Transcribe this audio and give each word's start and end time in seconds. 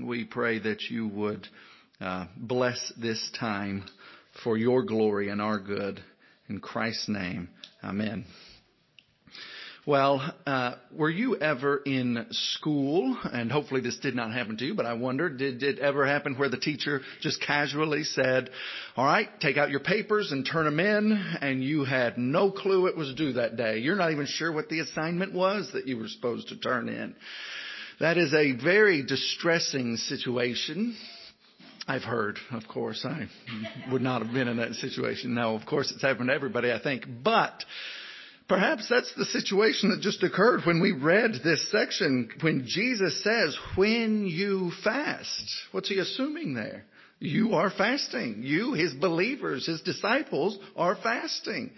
We 0.00 0.24
pray 0.24 0.58
that 0.60 0.82
you 0.90 1.08
would 1.08 1.46
uh, 2.00 2.26
bless 2.36 2.92
this 3.00 3.30
time 3.38 3.84
for 4.42 4.56
your 4.56 4.84
glory 4.84 5.28
and 5.28 5.40
our 5.40 5.58
good. 5.58 6.00
In 6.48 6.60
Christ's 6.60 7.08
name, 7.08 7.48
amen. 7.82 8.24
Well, 9.84 10.34
uh, 10.46 10.74
were 10.96 11.10
you 11.10 11.36
ever 11.38 11.78
in 11.78 12.26
school, 12.30 13.16
and 13.24 13.50
hopefully 13.50 13.80
this 13.80 13.98
did 13.98 14.14
not 14.14 14.32
happen 14.32 14.56
to 14.58 14.64
you, 14.64 14.74
but 14.74 14.86
I 14.86 14.92
wonder, 14.92 15.28
did 15.28 15.62
it 15.64 15.80
ever 15.80 16.06
happen 16.06 16.36
where 16.36 16.48
the 16.48 16.56
teacher 16.56 17.00
just 17.20 17.42
casually 17.42 18.04
said, 18.04 18.50
all 18.96 19.04
right, 19.04 19.28
take 19.40 19.56
out 19.56 19.70
your 19.70 19.80
papers 19.80 20.30
and 20.30 20.46
turn 20.46 20.66
them 20.66 20.78
in, 20.78 21.12
and 21.40 21.64
you 21.64 21.84
had 21.84 22.16
no 22.16 22.52
clue 22.52 22.86
it 22.86 22.96
was 22.96 23.12
due 23.14 23.32
that 23.32 23.56
day. 23.56 23.78
You're 23.78 23.96
not 23.96 24.12
even 24.12 24.26
sure 24.26 24.52
what 24.52 24.68
the 24.68 24.80
assignment 24.80 25.34
was 25.34 25.70
that 25.72 25.88
you 25.88 25.96
were 25.96 26.08
supposed 26.08 26.48
to 26.48 26.56
turn 26.58 26.88
in. 26.88 27.16
That 28.00 28.18
is 28.18 28.32
a 28.34 28.52
very 28.52 29.04
distressing 29.04 29.96
situation. 29.96 30.96
I've 31.86 32.02
heard, 32.02 32.38
of 32.50 32.68
course. 32.68 33.04
I 33.04 33.28
would 33.90 34.02
not 34.02 34.22
have 34.22 34.32
been 34.32 34.48
in 34.48 34.58
that 34.58 34.74
situation. 34.74 35.34
No, 35.34 35.54
of 35.56 35.66
course 35.66 35.90
it's 35.90 36.02
happened 36.02 36.28
to 36.28 36.34
everybody, 36.34 36.72
I 36.72 36.80
think. 36.80 37.04
But, 37.22 37.64
Perhaps 38.48 38.86
that's 38.90 39.14
the 39.14 39.24
situation 39.24 39.90
that 39.90 40.00
just 40.00 40.22
occurred 40.22 40.66
when 40.66 40.80
we 40.82 40.92
read 40.92 41.40
this 41.42 41.70
section 41.70 42.28
when 42.42 42.64
Jesus 42.66 43.22
says, 43.22 43.56
when 43.76 44.26
you 44.26 44.72
fast. 44.84 45.50
What's 45.70 45.88
he 45.88 45.98
assuming 45.98 46.52
there? 46.52 46.84
You 47.18 47.54
are 47.54 47.70
fasting. 47.70 48.42
You, 48.42 48.74
his 48.74 48.92
believers, 48.92 49.64
his 49.64 49.80
disciples 49.80 50.58
are 50.76 50.96
fasting. 50.96 51.70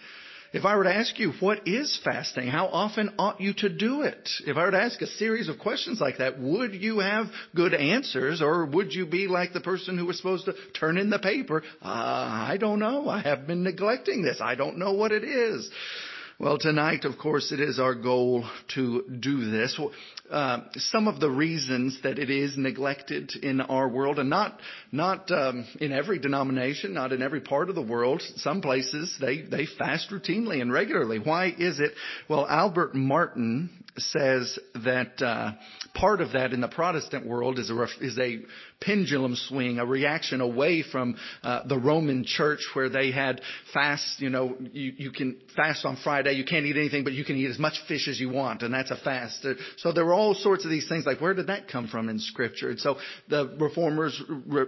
If 0.55 0.65
I 0.65 0.77
were 0.77 0.85
to 0.85 0.95
ask 0.95 1.19
you, 1.19 1.33
what 1.41 1.67
is 1.67 1.99
fasting? 2.05 2.47
How 2.47 2.69
often 2.69 3.11
ought 3.19 3.41
you 3.41 3.55
to 3.55 3.69
do 3.69 4.03
it? 4.03 4.31
If 4.47 4.57
I 4.57 4.65
were 4.65 4.71
to 4.71 4.81
ask 4.81 5.03
a 5.03 5.07
series 5.09 5.49
of 5.49 5.59
questions 5.59 6.01
like 6.01 6.19
that, 6.19 6.39
would 6.39 6.77
you 6.77 7.01
have 7.01 7.27
good 7.57 7.75
answers 7.75 8.41
or 8.41 8.65
would 8.65 8.95
you 8.95 9.05
be 9.05 9.27
like 9.27 9.53
the 9.53 9.61
person 9.61 9.99
who 9.99 10.07
was 10.07 10.17
supposed 10.17 10.45
to 10.45 10.55
turn 10.73 10.97
in 10.97 11.11
the 11.11 11.19
paper? 11.19 11.65
Uh, 11.83 11.89
I 11.89 12.57
don't 12.61 12.79
know. 12.79 13.09
I 13.09 13.21
have 13.23 13.49
been 13.49 13.65
neglecting 13.65 14.23
this. 14.23 14.41
I 14.41 14.55
don't 14.55 14.79
know 14.79 14.93
what 14.93 15.11
it 15.11 15.25
is. 15.25 15.69
Well, 16.41 16.59
tonight, 16.59 17.05
of 17.05 17.17
course, 17.17 17.53
it 17.53 17.61
is 17.61 17.79
our 17.79 17.95
goal 17.95 18.45
to 18.75 19.05
do 19.21 19.53
this. 19.53 19.79
Uh, 20.29 20.63
some 20.75 21.07
of 21.07 21.21
the 21.21 21.31
reasons 21.31 22.01
that 22.03 22.19
it 22.19 22.29
is 22.29 22.59
neglected 22.59 23.37
in 23.41 23.61
our 23.61 23.89
world, 23.89 24.19
and 24.19 24.31
not 24.31 24.59
not 24.91 25.31
um, 25.31 25.65
in 25.81 25.93
every 25.93 26.19
denomination, 26.19 26.93
not 26.93 27.13
in 27.13 27.23
every 27.23 27.41
part 27.41 27.69
of 27.69 27.77
the 27.77 27.83
world. 27.83 28.21
Some 28.39 28.63
places 28.63 29.17
they 29.21 29.43
they 29.43 29.67
fast 29.79 30.11
routinely 30.11 30.61
and 30.61 30.73
regularly. 30.73 31.21
Why 31.21 31.55
is 31.57 31.79
it? 31.79 31.93
Well, 32.29 32.49
Albert 32.49 32.97
Martin 32.97 33.71
says 33.97 34.59
that 34.85 35.23
uh, 35.23 35.53
part 35.95 36.21
of 36.21 36.33
that 36.33 36.53
in 36.53 36.61
the 36.61 36.69
Protestant 36.69 37.27
world 37.27 37.59
is 37.59 37.71
a 37.71 37.87
is 38.01 38.19
a 38.19 38.41
pendulum 38.81 39.37
swing, 39.37 39.79
a 39.79 39.87
reaction 39.87 40.41
away 40.41 40.83
from 40.83 41.17
uh, 41.43 41.67
the 41.67 41.79
Roman 41.79 42.25
church 42.25 42.67
where 42.75 42.89
they 42.89 43.13
had 43.13 43.41
fast. 43.73 44.21
You 44.21 44.31
know, 44.31 44.57
you, 44.73 44.93
you 44.97 45.11
can 45.13 45.41
fast 45.57 45.85
on 45.85 45.97
Friday. 46.03 46.33
You 46.33 46.45
can't 46.45 46.67
eat 46.67 46.77
anything, 46.77 47.05
but 47.05 47.13
you 47.13 47.25
can 47.25 47.37
eat 47.37 47.51
as 47.51 47.59
much 47.59 47.81
fish 47.87 48.09
as 48.09 48.19
you 48.19 48.31
want, 48.31 48.63
and 48.63 48.75
that's 48.75 48.91
a 48.91 48.97
fast. 48.97 49.47
So 49.79 49.93
there 49.93 50.05
were 50.05 50.15
all 50.15 50.35
sorts 50.35 50.65
of 50.65 50.71
these 50.71 50.89
things. 50.89 51.07
Like, 51.07 51.21
where 51.21 51.35
did 51.35 51.47
that 51.47 51.69
come 51.69 51.89
from 51.89 52.09
in 52.09 52.19
Scripture? 52.19 52.71
And 52.71 52.81
so 52.81 52.97
the 53.29 53.57
reformers, 53.59 54.21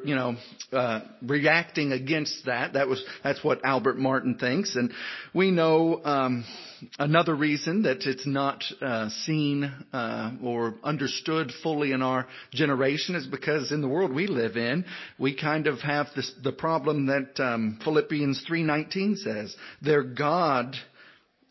you 0.04 0.14
know, 0.14 0.36
uh, 0.72 1.00
reacting 1.22 1.92
against 1.92 2.46
that. 2.46 2.74
That 2.74 2.88
was 2.88 3.04
that's 3.24 3.42
what 3.42 3.64
Albert 3.64 3.98
Martin 3.98 4.38
thinks, 4.38 4.76
and 4.76 4.92
we 5.34 5.50
know. 5.50 6.00
Um, 6.04 6.44
another 6.98 7.34
reason 7.34 7.82
that 7.82 8.06
it's 8.06 8.26
not 8.26 8.62
uh, 8.82 9.08
seen 9.24 9.64
uh, 9.92 10.32
or 10.42 10.74
understood 10.82 11.52
fully 11.62 11.92
in 11.92 12.02
our 12.02 12.26
generation 12.52 13.14
is 13.14 13.26
because 13.26 13.72
in 13.72 13.80
the 13.80 13.88
world 13.88 14.12
we 14.12 14.26
live 14.26 14.56
in, 14.56 14.84
we 15.18 15.34
kind 15.34 15.66
of 15.66 15.80
have 15.80 16.08
this, 16.14 16.32
the 16.42 16.52
problem 16.52 17.06
that 17.06 17.40
um, 17.40 17.78
Philippians 17.82 18.44
3:19 18.48 19.16
says: 19.18 19.56
"Their 19.82 20.02
God 20.02 20.76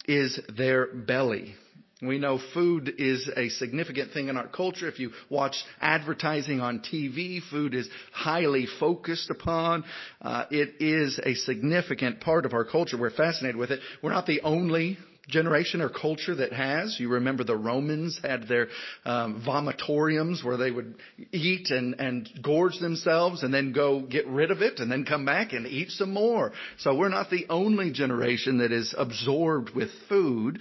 is 0.08 0.40
their 0.56 0.88
belly." 0.88 1.56
We 2.02 2.20
know 2.20 2.40
food 2.54 2.94
is 2.98 3.30
a 3.36 3.48
significant 3.50 4.12
thing 4.12 4.28
in 4.28 4.36
our 4.36 4.48
culture. 4.48 4.90
If 4.90 5.00
you 5.00 5.12
watch 5.30 5.64
advertising 5.80 6.60
on 6.60 6.80
TV, 6.80 7.42
food 7.50 7.74
is 7.74 7.90
highly 8.12 8.68
focused 8.80 9.30
upon. 9.30 9.86
Uh, 10.22 10.44
it 10.52 10.76
is 10.82 11.20
a 11.24 11.36
significant 11.36 12.20
part 12.20 12.46
of 12.46 12.54
our 12.54 12.66
culture. 12.66 12.98
We're 12.98 13.12
fascinated 13.12 13.56
with 13.56 13.72
it. 13.72 13.80
We're 14.02 14.12
not 14.12 14.26
the 14.26 14.42
only 14.42 14.98
generation 15.28 15.82
or 15.82 15.90
culture 15.90 16.36
that 16.36 16.54
has. 16.54 16.98
You 17.00 17.10
remember 17.10 17.44
the 17.44 17.58
Romans 17.58 18.20
had 18.24 18.48
their 18.48 18.68
um, 19.06 19.44
vomitoriums 19.46 20.44
where 20.44 20.58
they 20.58 20.72
would 20.72 20.96
eat 21.32 21.72
and, 21.72 21.96
and 22.00 22.30
gorge 22.42 22.80
themselves 22.80 23.44
and 23.44 23.54
then 23.54 23.72
go 23.72 24.02
get 24.02 24.28
rid 24.28 24.52
of 24.52 24.62
it 24.62 24.80
and 24.80 24.92
then 24.92 25.06
come 25.06 25.26
back 25.26 25.54
and 25.54 25.66
eat 25.68 25.92
some 25.92 26.12
more. 26.12 26.52
So 26.78 26.96
we're 26.96 27.10
not 27.10 27.30
the 27.30 27.46
only 27.50 27.92
generation 27.92 28.60
that 28.60 28.72
is 28.72 28.94
absorbed 28.98 29.76
with 29.76 29.90
food 30.10 30.60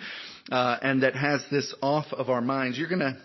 uh, 0.50 0.76
and 0.82 1.02
that 1.02 1.14
has 1.14 1.44
this 1.50 1.74
off 1.82 2.06
of 2.12 2.30
our 2.30 2.40
minds. 2.40 2.78
You're 2.78 2.88
going 2.88 3.00
to 3.00 3.18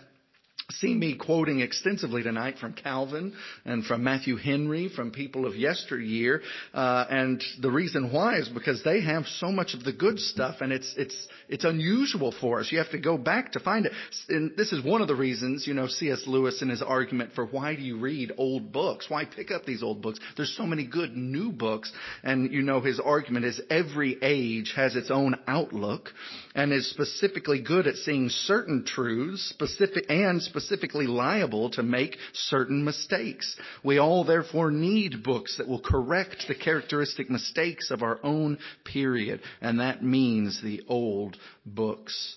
see 0.70 0.94
me 0.94 1.16
quoting 1.16 1.60
extensively 1.60 2.22
tonight 2.22 2.58
from 2.58 2.72
Calvin 2.72 3.34
and 3.64 3.84
from 3.84 4.04
Matthew 4.04 4.36
Henry, 4.36 4.88
from 4.88 5.10
people 5.10 5.46
of 5.46 5.56
yesteryear. 5.56 6.42
Uh, 6.72 7.04
and 7.10 7.42
the 7.60 7.70
reason 7.70 8.12
why 8.12 8.38
is 8.38 8.48
because 8.48 8.82
they 8.82 9.00
have 9.00 9.26
so 9.26 9.50
much 9.50 9.74
of 9.74 9.84
the 9.84 9.92
good 9.92 10.18
stuff 10.18 10.56
and 10.60 10.72
it's, 10.72 10.94
it's, 10.96 11.28
it's 11.48 11.64
unusual 11.64 12.34
for 12.40 12.60
us. 12.60 12.70
You 12.70 12.78
have 12.78 12.90
to 12.90 12.98
go 12.98 13.18
back 13.18 13.52
to 13.52 13.60
find 13.60 13.86
it. 13.86 13.92
And 14.28 14.56
this 14.56 14.72
is 14.72 14.84
one 14.84 15.02
of 15.02 15.08
the 15.08 15.14
reasons, 15.14 15.66
you 15.66 15.74
know, 15.74 15.86
C.S. 15.86 16.22
Lewis 16.26 16.62
in 16.62 16.68
his 16.68 16.82
argument 16.82 17.32
for 17.34 17.46
why 17.46 17.74
do 17.74 17.82
you 17.82 17.98
read 17.98 18.32
old 18.36 18.72
books? 18.72 19.08
Why 19.08 19.24
pick 19.24 19.50
up 19.50 19.64
these 19.64 19.82
old 19.82 20.02
books? 20.02 20.20
There's 20.36 20.56
so 20.56 20.66
many 20.66 20.86
good 20.86 21.16
new 21.16 21.52
books. 21.52 21.92
And, 22.22 22.52
you 22.52 22.62
know, 22.62 22.80
his 22.80 23.00
argument 23.00 23.44
is 23.44 23.60
every 23.70 24.18
age 24.22 24.72
has 24.76 24.96
its 24.96 25.10
own 25.10 25.36
outlook 25.46 26.10
and 26.54 26.72
is 26.72 26.90
specifically 26.90 27.60
good 27.60 27.86
at 27.86 27.96
seeing 27.96 28.28
certain 28.28 28.84
truths, 28.84 29.48
specific 29.48 30.06
and 30.08 30.42
specifically 30.60 31.06
liable 31.06 31.70
to 31.70 31.82
make 31.82 32.16
certain 32.32 32.84
mistakes. 32.84 33.56
We 33.82 33.98
all 33.98 34.24
therefore 34.24 34.70
need 34.70 35.22
books 35.22 35.56
that 35.58 35.68
will 35.68 35.80
correct 35.80 36.44
the 36.48 36.54
characteristic 36.54 37.30
mistakes 37.30 37.90
of 37.90 38.02
our 38.02 38.18
own 38.22 38.58
period, 38.84 39.40
and 39.60 39.80
that 39.80 40.02
means 40.02 40.60
the 40.62 40.82
old 40.88 41.36
books. 41.64 42.36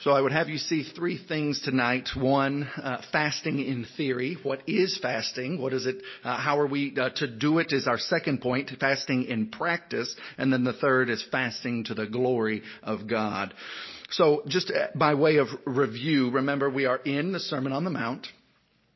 So 0.00 0.10
I 0.10 0.20
would 0.20 0.32
have 0.32 0.48
you 0.48 0.58
see 0.58 0.82
three 0.82 1.16
things 1.16 1.62
tonight. 1.62 2.08
One, 2.16 2.64
uh, 2.64 3.02
fasting 3.12 3.60
in 3.60 3.86
theory. 3.96 4.36
What 4.42 4.68
is 4.68 4.98
fasting? 5.00 5.62
What 5.62 5.72
is 5.72 5.86
it? 5.86 6.02
Uh, 6.24 6.36
how 6.36 6.58
are 6.58 6.66
we 6.66 6.92
uh, 6.96 7.10
to 7.16 7.28
do 7.28 7.60
it? 7.60 7.72
Is 7.72 7.86
our 7.86 7.98
second 7.98 8.40
point. 8.40 8.72
Fasting 8.80 9.26
in 9.26 9.50
practice, 9.50 10.12
and 10.38 10.52
then 10.52 10.64
the 10.64 10.72
third 10.72 11.08
is 11.08 11.24
fasting 11.30 11.84
to 11.84 11.94
the 11.94 12.06
glory 12.06 12.62
of 12.82 13.06
God. 13.06 13.54
So 14.12 14.42
just 14.46 14.70
uh, 14.70 14.88
by 14.94 15.14
way 15.14 15.36
of 15.36 15.48
review, 15.64 16.30
remember 16.30 16.68
we 16.70 16.86
are 16.86 16.98
in 16.98 17.32
the 17.32 17.40
Sermon 17.40 17.72
on 17.72 17.84
the 17.84 17.90
Mount. 17.90 18.26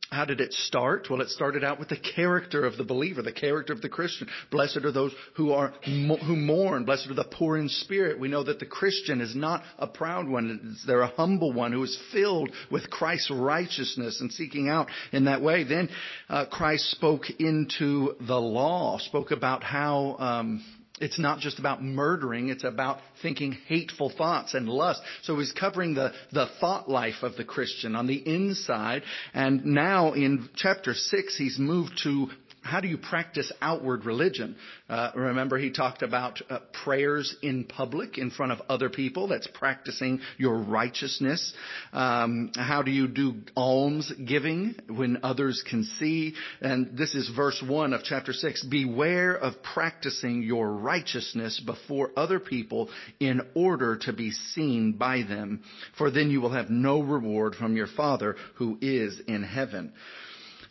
How 0.09 0.23
did 0.23 0.39
it 0.39 0.53
start? 0.53 1.07
Well, 1.09 1.19
it 1.19 1.27
started 1.29 1.65
out 1.65 1.79
with 1.79 1.89
the 1.89 1.97
character 1.97 2.65
of 2.65 2.77
the 2.77 2.85
believer, 2.85 3.21
the 3.21 3.33
character 3.33 3.73
of 3.73 3.81
the 3.81 3.89
Christian. 3.89 4.29
Blessed 4.51 4.77
are 4.85 4.91
those 4.91 5.11
who 5.35 5.51
are 5.51 5.73
who 5.83 6.35
mourn. 6.37 6.85
Blessed 6.85 7.09
are 7.09 7.13
the 7.13 7.25
poor 7.25 7.57
in 7.57 7.67
spirit. 7.67 8.17
We 8.17 8.29
know 8.29 8.43
that 8.43 8.59
the 8.59 8.65
Christian 8.65 9.19
is 9.19 9.35
not 9.35 9.63
a 9.77 9.85
proud 9.85 10.29
one; 10.29 10.77
they're 10.87 11.01
a 11.01 11.07
humble 11.07 11.51
one 11.51 11.73
who 11.73 11.83
is 11.83 11.99
filled 12.13 12.51
with 12.71 12.89
Christ's 12.89 13.31
righteousness 13.31 14.21
and 14.21 14.31
seeking 14.31 14.69
out 14.69 14.87
in 15.11 15.25
that 15.25 15.41
way. 15.41 15.65
Then 15.65 15.89
uh, 16.29 16.45
Christ 16.45 16.89
spoke 16.91 17.29
into 17.37 18.15
the 18.21 18.39
law, 18.39 18.99
spoke 18.99 19.31
about 19.31 19.61
how. 19.61 20.15
Um, 20.19 20.63
it's 20.99 21.19
not 21.19 21.39
just 21.39 21.59
about 21.59 21.83
murdering, 21.83 22.49
it's 22.49 22.63
about 22.63 22.99
thinking 23.21 23.53
hateful 23.67 24.09
thoughts 24.09 24.53
and 24.53 24.67
lust. 24.67 25.01
So 25.23 25.37
he's 25.37 25.51
covering 25.51 25.93
the, 25.93 26.11
the 26.31 26.47
thought 26.59 26.89
life 26.89 27.21
of 27.21 27.35
the 27.35 27.43
Christian 27.43 27.95
on 27.95 28.07
the 28.07 28.15
inside. 28.15 29.03
And 29.33 29.65
now 29.65 30.13
in 30.13 30.49
chapter 30.55 30.93
6, 30.93 31.37
he's 31.37 31.59
moved 31.59 31.99
to 32.03 32.29
how 32.67 32.81
do 32.81 32.87
you 32.87 32.97
practice 32.97 33.51
outward 33.61 34.05
religion? 34.05 34.55
Uh, 34.89 35.11
remember, 35.15 35.57
he 35.57 35.71
talked 35.71 36.01
about 36.01 36.41
uh, 36.49 36.59
prayers 36.83 37.35
in 37.41 37.63
public 37.63 38.17
in 38.17 38.29
front 38.29 38.51
of 38.51 38.61
other 38.69 38.89
people. 38.89 39.27
That's 39.27 39.47
practicing 39.47 40.19
your 40.37 40.57
righteousness. 40.57 41.53
Um, 41.93 42.51
how 42.55 42.81
do 42.83 42.91
you 42.91 43.07
do 43.07 43.35
alms 43.55 44.11
giving 44.25 44.75
when 44.89 45.19
others 45.23 45.63
can 45.67 45.85
see? 45.99 46.35
And 46.61 46.97
this 46.97 47.15
is 47.15 47.31
verse 47.35 47.63
one 47.65 47.93
of 47.93 48.03
chapter 48.03 48.33
six. 48.33 48.63
Beware 48.63 49.35
of 49.35 49.63
practicing 49.63 50.43
your 50.43 50.71
righteousness 50.71 51.61
before 51.65 52.11
other 52.17 52.39
people 52.39 52.89
in 53.19 53.41
order 53.55 53.97
to 53.97 54.13
be 54.13 54.31
seen 54.31 54.93
by 54.93 55.23
them, 55.23 55.63
for 55.97 56.11
then 56.11 56.29
you 56.29 56.41
will 56.41 56.51
have 56.51 56.69
no 56.69 57.01
reward 57.01 57.55
from 57.55 57.75
your 57.75 57.87
Father 57.87 58.35
who 58.55 58.77
is 58.81 59.19
in 59.27 59.43
heaven. 59.43 59.93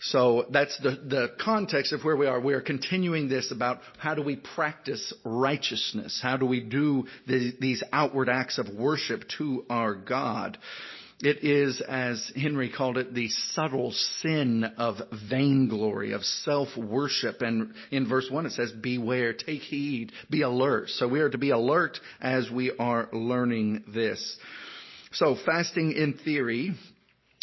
So 0.00 0.46
that's 0.50 0.78
the, 0.78 1.32
context 1.42 1.92
of 1.92 2.04
where 2.04 2.16
we 2.16 2.26
are. 2.26 2.40
We 2.40 2.54
are 2.54 2.60
continuing 2.60 3.28
this 3.28 3.50
about 3.50 3.80
how 3.98 4.14
do 4.14 4.22
we 4.22 4.36
practice 4.36 5.12
righteousness? 5.24 6.20
How 6.22 6.36
do 6.36 6.46
we 6.46 6.60
do 6.60 7.06
the, 7.26 7.54
these 7.60 7.82
outward 7.92 8.28
acts 8.28 8.58
of 8.58 8.68
worship 8.68 9.24
to 9.38 9.64
our 9.70 9.94
God? 9.94 10.58
It 11.20 11.42
is, 11.42 11.80
as 11.80 12.30
Henry 12.36 12.70
called 12.70 12.98
it, 12.98 13.14
the 13.14 13.30
subtle 13.30 13.90
sin 14.20 14.64
of 14.76 14.96
vainglory, 15.30 16.12
of 16.12 16.22
self-worship. 16.24 17.40
And 17.40 17.72
in 17.90 18.06
verse 18.06 18.28
1 18.30 18.44
it 18.44 18.52
says, 18.52 18.70
beware, 18.72 19.32
take 19.32 19.62
heed, 19.62 20.12
be 20.28 20.42
alert. 20.42 20.90
So 20.90 21.08
we 21.08 21.20
are 21.20 21.30
to 21.30 21.38
be 21.38 21.50
alert 21.50 21.98
as 22.20 22.50
we 22.50 22.70
are 22.78 23.08
learning 23.12 23.84
this. 23.88 24.36
So 25.12 25.36
fasting 25.46 25.92
in 25.92 26.18
theory 26.22 26.74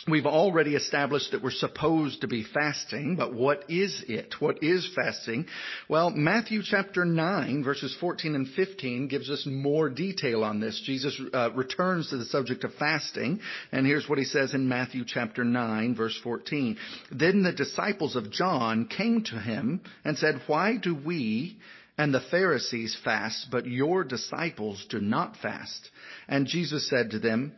We've 0.05 0.25
already 0.25 0.75
established 0.75 1.31
that 1.31 1.41
we're 1.41 1.51
supposed 1.51 2.21
to 2.21 2.27
be 2.27 2.43
fasting, 2.43 3.15
but 3.15 3.33
what 3.33 3.63
is 3.69 4.03
it? 4.09 4.35
What 4.41 4.61
is 4.61 4.89
fasting? 4.93 5.45
Well, 5.87 6.09
Matthew 6.09 6.61
chapter 6.61 7.05
9 7.05 7.63
verses 7.63 7.95
14 8.01 8.35
and 8.35 8.49
15 8.49 9.07
gives 9.07 9.29
us 9.29 9.45
more 9.45 9.89
detail 9.89 10.43
on 10.43 10.59
this. 10.59 10.81
Jesus 10.85 11.19
uh, 11.33 11.51
returns 11.53 12.09
to 12.09 12.17
the 12.17 12.25
subject 12.25 12.65
of 12.65 12.73
fasting, 12.73 13.39
and 13.71 13.85
here's 13.87 14.09
what 14.09 14.19
he 14.19 14.25
says 14.25 14.53
in 14.53 14.67
Matthew 14.67 15.05
chapter 15.07 15.45
9 15.45 15.95
verse 15.95 16.19
14. 16.21 16.77
Then 17.09 17.43
the 17.43 17.53
disciples 17.53 18.17
of 18.17 18.29
John 18.29 18.87
came 18.87 19.23
to 19.25 19.39
him 19.39 19.79
and 20.03 20.17
said, 20.17 20.41
why 20.47 20.75
do 20.75 20.93
we 20.93 21.57
and 21.97 22.13
the 22.13 22.19
Pharisees 22.19 22.97
fast, 23.05 23.47
but 23.51 23.67
your 23.67 24.03
disciples 24.03 24.85
do 24.89 24.99
not 24.99 25.37
fast? 25.37 25.89
And 26.27 26.45
Jesus 26.45 26.89
said 26.89 27.11
to 27.11 27.19
them, 27.19 27.53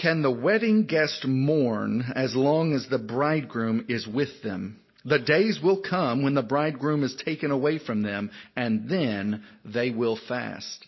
can 0.00 0.22
the 0.22 0.30
wedding 0.30 0.86
guest 0.86 1.26
mourn 1.26 2.12
as 2.14 2.34
long 2.34 2.72
as 2.72 2.86
the 2.88 2.98
bridegroom 2.98 3.86
is 3.88 4.06
with 4.06 4.42
them? 4.42 4.80
The 5.04 5.18
days 5.18 5.60
will 5.62 5.80
come 5.80 6.22
when 6.22 6.34
the 6.34 6.42
bridegroom 6.42 7.04
is 7.04 7.14
taken 7.24 7.50
away 7.50 7.78
from 7.78 8.02
them, 8.02 8.30
and 8.54 8.88
then 8.88 9.44
they 9.64 9.90
will 9.90 10.18
fast. 10.28 10.84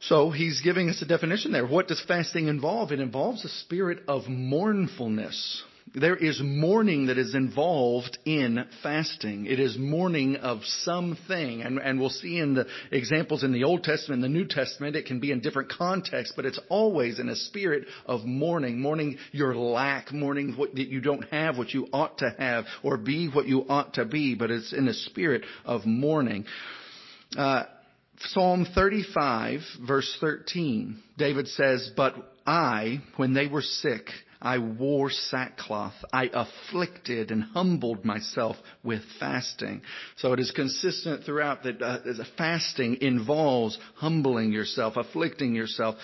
So 0.00 0.30
he's 0.30 0.60
giving 0.62 0.88
us 0.88 1.00
a 1.02 1.06
definition 1.06 1.52
there. 1.52 1.66
What 1.66 1.88
does 1.88 2.02
fasting 2.06 2.48
involve? 2.48 2.92
It 2.92 3.00
involves 3.00 3.44
a 3.44 3.48
spirit 3.48 4.00
of 4.08 4.28
mournfulness. 4.28 5.62
There 5.92 6.14
is 6.14 6.40
mourning 6.42 7.06
that 7.06 7.18
is 7.18 7.34
involved 7.34 8.16
in 8.24 8.64
fasting. 8.82 9.46
It 9.46 9.58
is 9.58 9.76
mourning 9.76 10.36
of 10.36 10.60
something. 10.64 11.62
And, 11.62 11.78
and 11.78 11.98
we'll 11.98 12.10
see 12.10 12.38
in 12.38 12.54
the 12.54 12.66
examples 12.92 13.42
in 13.42 13.52
the 13.52 13.64
Old 13.64 13.82
Testament 13.82 14.22
and 14.22 14.32
the 14.32 14.38
New 14.38 14.46
Testament, 14.46 14.94
it 14.94 15.06
can 15.06 15.18
be 15.18 15.32
in 15.32 15.40
different 15.40 15.68
contexts, 15.68 16.32
but 16.36 16.46
it's 16.46 16.60
always 16.68 17.18
in 17.18 17.28
a 17.28 17.34
spirit 17.34 17.86
of 18.06 18.24
mourning. 18.24 18.80
Mourning 18.80 19.18
your 19.32 19.56
lack, 19.56 20.12
mourning 20.12 20.54
what 20.56 20.74
that 20.76 20.88
you 20.88 21.00
don't 21.00 21.24
have, 21.30 21.58
what 21.58 21.74
you 21.74 21.88
ought 21.92 22.18
to 22.18 22.34
have, 22.38 22.66
or 22.84 22.96
be 22.96 23.28
what 23.28 23.46
you 23.46 23.66
ought 23.68 23.94
to 23.94 24.04
be, 24.04 24.36
but 24.36 24.52
it's 24.52 24.72
in 24.72 24.86
a 24.86 24.94
spirit 24.94 25.42
of 25.64 25.86
mourning. 25.86 26.44
Uh, 27.36 27.64
Psalm 28.28 28.66
35 28.74 29.60
verse 29.86 30.16
13, 30.20 31.02
David 31.16 31.48
says, 31.48 31.90
but 31.96 32.14
I, 32.46 33.02
when 33.16 33.34
they 33.34 33.46
were 33.46 33.62
sick, 33.62 34.10
I 34.42 34.58
wore 34.58 35.10
sackcloth. 35.10 35.94
I 36.12 36.30
afflicted 36.32 37.30
and 37.30 37.42
humbled 37.42 38.04
myself 38.04 38.56
with 38.82 39.02
fasting. 39.18 39.82
So 40.16 40.32
it 40.32 40.40
is 40.40 40.50
consistent 40.50 41.24
throughout 41.24 41.64
that 41.64 41.82
uh, 41.82 41.98
fasting 42.38 42.98
involves 43.00 43.78
humbling 43.96 44.52
yourself, 44.52 44.96
afflicting 44.96 45.54
yourself. 45.54 45.96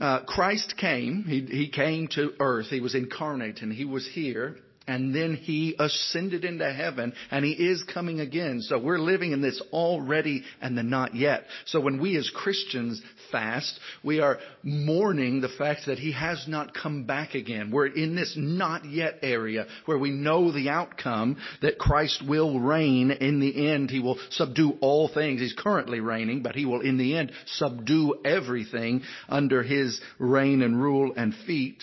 Uh, 0.00 0.20
Christ 0.24 0.76
came. 0.76 1.24
He, 1.24 1.40
he 1.40 1.68
came 1.68 2.08
to 2.08 2.32
earth. 2.40 2.66
He 2.66 2.80
was 2.80 2.94
incarnate 2.94 3.62
and 3.62 3.72
he 3.72 3.84
was 3.84 4.08
here 4.08 4.56
and 4.88 5.14
then 5.14 5.34
he 5.34 5.76
ascended 5.78 6.44
into 6.44 6.72
heaven 6.72 7.12
and 7.30 7.44
he 7.44 7.52
is 7.52 7.84
coming 7.84 8.20
again. 8.20 8.62
So 8.62 8.78
we're 8.78 8.98
living 8.98 9.32
in 9.32 9.42
this 9.42 9.62
already 9.72 10.42
and 10.60 10.76
the 10.76 10.82
not 10.82 11.14
yet. 11.14 11.44
So 11.66 11.78
when 11.80 12.00
we 12.00 12.16
as 12.16 12.30
Christians 12.30 13.00
fast, 13.30 13.78
we 14.02 14.20
are 14.20 14.38
mourning 14.62 15.40
the 15.40 15.50
fact 15.50 15.82
that 15.86 15.98
he 15.98 16.12
has 16.12 16.46
not 16.48 16.74
come 16.74 17.04
back 17.04 17.34
again. 17.34 17.70
We're 17.70 17.86
in 17.86 18.16
this 18.16 18.34
not 18.36 18.86
yet 18.86 19.18
area 19.22 19.66
where 19.84 19.98
we 19.98 20.10
know 20.10 20.50
the 20.50 20.70
outcome 20.70 21.36
that 21.60 21.78
Christ 21.78 22.22
will 22.26 22.58
reign 22.58 23.10
in 23.10 23.40
the 23.40 23.70
end. 23.70 23.90
He 23.90 24.00
will 24.00 24.18
subdue 24.30 24.78
all 24.80 25.08
things. 25.08 25.40
He's 25.40 25.52
currently 25.52 26.00
reigning, 26.00 26.42
but 26.42 26.54
he 26.54 26.64
will 26.64 26.80
in 26.80 26.96
the 26.96 27.16
end 27.16 27.32
subdue 27.46 28.20
everything 28.24 29.02
under 29.28 29.62
his 29.62 30.00
reign 30.18 30.62
and 30.62 30.80
rule 30.80 31.12
and 31.14 31.34
feet 31.46 31.82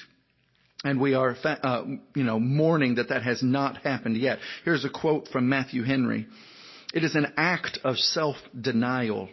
and 0.85 1.01
we 1.01 1.15
are, 1.15 1.35
uh, 1.43 1.83
you 2.13 2.23
know, 2.23 2.39
mourning 2.39 2.95
that 2.95 3.09
that 3.09 3.23
has 3.23 3.41
not 3.41 3.77
happened 3.77 4.15
yet. 4.15 4.37
Here's 4.63 4.85
a 4.85 4.89
quote 4.89 5.27
from 5.27 5.49
Matthew 5.49 5.83
Henry. 5.83 6.27
It 6.93 7.03
is 7.03 7.15
an 7.15 7.33
act 7.35 7.79
of 7.83 7.97
self-denial 7.97 9.29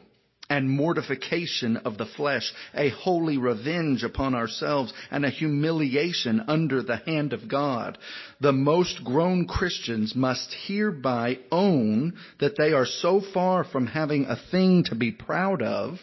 and 0.49 0.69
mortification 0.69 1.77
of 1.79 1.99
the 1.99 2.07
flesh, 2.07 2.53
a 2.75 2.89
holy 2.89 3.37
revenge 3.37 4.03
upon 4.03 4.35
ourselves, 4.35 4.93
and 5.11 5.25
a 5.25 5.31
humiliation 5.31 6.43
under 6.49 6.83
the 6.83 6.97
hand 6.97 7.33
of 7.35 7.49
God. 7.49 7.99
The 8.41 8.53
most 8.53 9.05
grown 9.05 9.47
Christians 9.47 10.15
must 10.15 10.55
hereby 10.67 11.39
own 11.51 12.15
that 12.41 12.57
they 12.57 12.73
are 12.73 12.87
so 12.87 13.23
far 13.33 13.65
from 13.65 13.87
having 13.87 14.25
a 14.25 14.41
thing 14.51 14.85
to 14.85 14.95
be 14.95 15.13
proud 15.13 15.63
of 15.63 15.99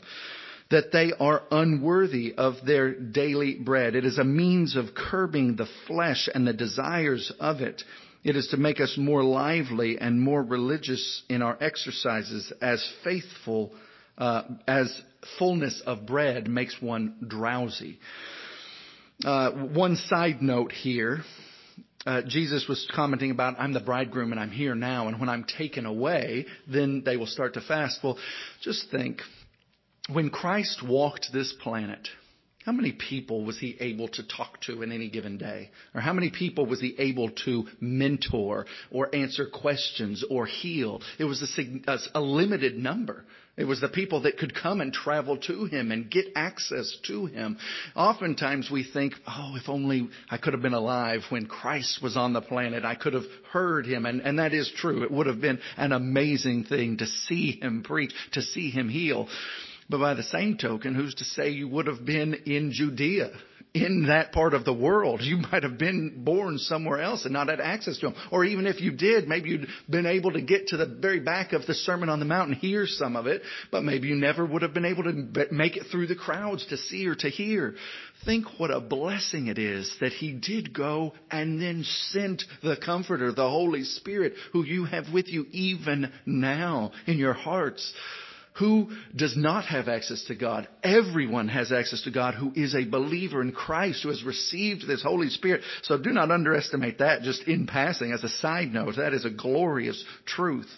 that 0.72 0.92
they 0.92 1.12
are 1.20 1.42
unworthy 1.50 2.34
of 2.36 2.56
their 2.66 2.94
daily 2.94 3.56
bread. 3.56 3.96
It 3.96 4.06
is 4.06 4.20
a 4.20 4.24
means 4.24 4.76
of 4.76 4.94
curbing 4.96 5.56
the 5.56 5.68
flesh 5.88 6.30
and 6.34 6.46
the 6.46 6.54
desires 6.54 7.32
of 7.40 7.62
it. 7.62 7.82
It 8.24 8.36
is 8.36 8.50
to 8.50 8.58
make 8.58 8.80
us 8.80 8.96
more 8.98 9.24
lively 9.24 9.98
and 9.98 10.22
more 10.22 10.44
religious 10.44 11.24
in 11.30 11.42
our 11.42 11.58
exercises 11.60 12.52
as 12.62 12.88
faithful 13.04 13.72
uh, 14.18 14.44
as 14.68 15.02
fullness 15.38 15.82
of 15.86 16.06
bread 16.06 16.48
makes 16.48 16.76
one 16.82 17.16
drowsy. 17.26 18.00
Uh, 19.24 19.52
one 19.52 19.96
side 19.96 20.42
note 20.42 20.72
here. 20.72 21.22
Uh, 22.06 22.22
Jesus 22.26 22.66
was 22.68 22.88
commenting 22.94 23.32
about, 23.32 23.60
I'm 23.60 23.74
the 23.74 23.80
bridegroom 23.82 24.32
and 24.32 24.40
I'm 24.40 24.52
here 24.52 24.76
now, 24.76 25.08
and 25.08 25.20
when 25.20 25.30
I'm 25.30 25.44
taken 25.44 25.86
away, 25.86 26.46
then 26.68 27.04
they 27.06 27.18
will 27.18 27.28
start 27.28 27.56
to 27.56 27.62
fast. 27.62 28.00
Well, 28.04 28.18
just 28.62 28.90
think, 28.92 29.22
when 30.12 30.30
Christ 30.30 30.82
walked 30.86 31.32
this 31.32 31.54
planet, 31.54 32.08
how 32.66 32.74
many 32.74 32.92
people 32.92 33.46
was 33.46 33.58
he 33.58 33.78
able 33.80 34.10
to 34.10 34.28
talk 34.28 34.62
to 34.62 34.82
in 34.82 34.92
any 34.92 35.10
given 35.10 35.38
day? 35.38 35.72
Or 35.96 36.02
how 36.02 36.14
many 36.14 36.30
people 36.30 36.66
was 36.66 36.82
he 36.82 36.96
able 37.00 37.30
to 37.46 37.66
mentor 37.80 38.66
or 38.92 39.16
answer 39.16 39.48
questions 39.48 40.24
or 40.30 40.46
heal? 40.46 41.02
It 41.18 41.24
was 41.24 41.42
a, 41.58 41.98
a, 42.14 42.22
limited 42.22 42.78
number. 42.78 43.24
It 43.56 43.64
was 43.64 43.82
the 43.82 43.88
people 43.88 44.22
that 44.22 44.38
could 44.38 44.54
come 44.54 44.82
and 44.82 44.94
travel 44.94 45.38
to 45.38 45.66
him 45.66 45.92
and 45.92 46.12
get 46.12 46.28
access 46.36 46.98
to 47.08 47.26
him. 47.26 47.58
Oftentimes 47.96 48.70
we 48.70 48.84
think, 48.84 49.14
oh, 49.26 49.56
if 49.56 49.68
only 49.70 50.10
I 50.30 50.38
could 50.38 50.54
have 50.54 50.62
been 50.62 50.74
alive 50.74 51.22
when 51.30 51.46
Christ 51.46 52.04
was 52.04 52.16
on 52.18 52.34
the 52.34 52.42
planet, 52.42 52.86
I 52.86 52.96
could 52.96 53.14
have 53.14 53.26
heard 53.52 53.86
him. 53.86 54.06
And, 54.06 54.22
and 54.22 54.38
that 54.40 54.54
is 54.54 54.72
true. 54.76 55.04
It 55.04 55.12
would 55.12 55.28
have 55.28 55.42
been 55.42 55.60
an 55.76 55.92
amazing 55.92 56.66
thing 56.66 56.98
to 56.98 57.08
see 57.08 57.60
him 57.62 57.84
preach, 57.84 58.14
to 58.34 58.42
see 58.42 58.70
him 58.70 58.90
heal. 58.90 59.28
But 59.90 60.00
by 60.00 60.14
the 60.14 60.24
same 60.24 60.58
token, 60.58 60.96
who's 60.96 61.16
to 61.16 61.24
say 61.24 61.50
you 61.50 61.68
would 61.68 61.88
have 61.88 62.06
been 62.06 62.34
in 62.46 62.72
Judea? 62.72 63.32
in 63.74 64.08
that 64.08 64.32
part 64.32 64.54
of 64.54 64.66
the 64.66 64.74
world. 64.74 65.22
You 65.22 65.38
might 65.38 65.64
have 65.64 65.78
been 65.78 66.24
born 66.24 66.58
somewhere 66.58 67.00
else 67.00 67.26
and 67.26 67.34
not 67.34 67.50
had 67.50 67.60
access 67.60 68.00
to 68.00 68.08
them. 68.08 68.16
Or 68.32 68.44
even 68.44 68.66
if 68.66 68.82
you 68.82 68.92
did, 68.92 69.28
maybe 69.28 69.50
you'd 69.50 69.68
been 69.88 70.08
able 70.08 70.32
to 70.32 70.42
get 70.42 70.68
to 70.68 70.78
the 70.78 70.88
very 70.88 71.20
back 71.20 71.54
of 71.54 71.66
the 71.68 71.76
Sermon 71.76 72.10
on 72.10 72.20
the 72.20 72.26
Mount 72.26 72.50
and 72.50 72.58
hear 72.58 72.88
some 72.88 73.16
of 73.16 73.28
it, 73.28 73.44
but 73.72 73.84
maybe 73.84 74.08
you 74.08 74.16
never 74.16 74.46
would 74.46 74.64
have 74.64 74.74
been 74.74 74.86
able 74.86 75.04
to 75.04 75.48
make 75.52 75.78
it 75.78 75.84
through 75.92 76.08
the 76.08 76.16
crowds 76.16 76.66
to 76.68 76.78
see 76.78 77.06
or 77.08 77.16
to 77.16 77.30
hear. 77.30 77.76
Think 78.26 78.46
what 78.58 78.72
a 78.72 78.80
blessing 78.80 79.48
it 79.48 79.60
is 79.60 79.96
that 80.02 80.14
He 80.14 80.32
did 80.32 80.74
go 80.74 81.14
and 81.30 81.62
then 81.62 81.84
sent 81.84 82.44
the 82.64 82.76
Comforter, 82.76 83.32
the 83.32 83.50
Holy 83.50 83.84
Spirit, 83.84 84.34
who 84.52 84.66
you 84.66 84.86
have 84.86 85.14
with 85.14 85.28
you 85.28 85.46
even 85.52 86.12
now 86.26 86.92
in 87.06 87.20
your 87.20 87.34
hearts. 87.34 87.94
Who 88.60 88.90
does 89.16 89.38
not 89.38 89.66
have 89.66 89.88
access 89.88 90.24
to 90.26 90.36
God? 90.36 90.68
Everyone 90.84 91.48
has 91.48 91.72
access 91.72 92.02
to 92.04 92.12
God 92.12 92.36
who 92.36 92.52
is 92.56 92.76
a 92.76 92.84
believer 92.84 93.42
in 93.42 93.54
Christ, 93.54 94.04
who 94.04 94.10
has 94.10 94.24
received 94.24 94.86
this 94.86 95.02
Holy 95.02 95.30
Spirit. 95.30 95.62
So 95.84 95.98
do 95.98 96.10
not 96.10 96.30
underestimate 96.30 96.98
that 96.98 97.22
just 97.22 97.44
in 97.44 97.68
passing 97.68 98.12
as 98.12 98.24
a 98.24 98.30
side 98.30 98.74
note. 98.74 98.98
That 98.98 99.14
is 99.14 99.24
a 99.24 99.30
glorious 99.30 100.04
truth. 100.26 100.70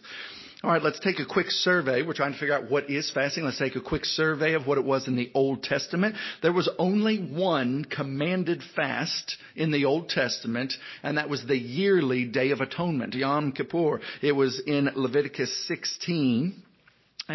All 0.63 0.69
right, 0.69 0.83
let's 0.83 0.99
take 0.99 1.17
a 1.17 1.25
quick 1.25 1.49
survey. 1.49 2.03
We're 2.03 2.13
trying 2.13 2.33
to 2.33 2.39
figure 2.39 2.53
out 2.53 2.69
what 2.69 2.87
is 2.87 3.09
fasting. 3.09 3.45
Let's 3.45 3.57
take 3.57 3.75
a 3.75 3.81
quick 3.81 4.05
survey 4.05 4.53
of 4.53 4.67
what 4.67 4.77
it 4.77 4.85
was 4.85 5.07
in 5.07 5.15
the 5.15 5.31
Old 5.33 5.63
Testament. 5.63 6.15
There 6.43 6.53
was 6.53 6.69
only 6.77 7.17
one 7.17 7.83
commanded 7.85 8.61
fast 8.75 9.37
in 9.55 9.71
the 9.71 9.85
Old 9.85 10.09
Testament, 10.09 10.71
and 11.01 11.17
that 11.17 11.29
was 11.29 11.43
the 11.47 11.57
yearly 11.57 12.25
Day 12.25 12.51
of 12.51 12.61
Atonement, 12.61 13.15
Yom 13.15 13.53
Kippur. 13.53 14.01
It 14.21 14.33
was 14.33 14.61
in 14.67 14.91
Leviticus 14.93 15.67
16 15.67 16.61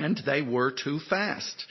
and 0.04 0.18
they 0.26 0.42
were 0.42 0.70
to 0.84 1.00
fast. 1.00 1.66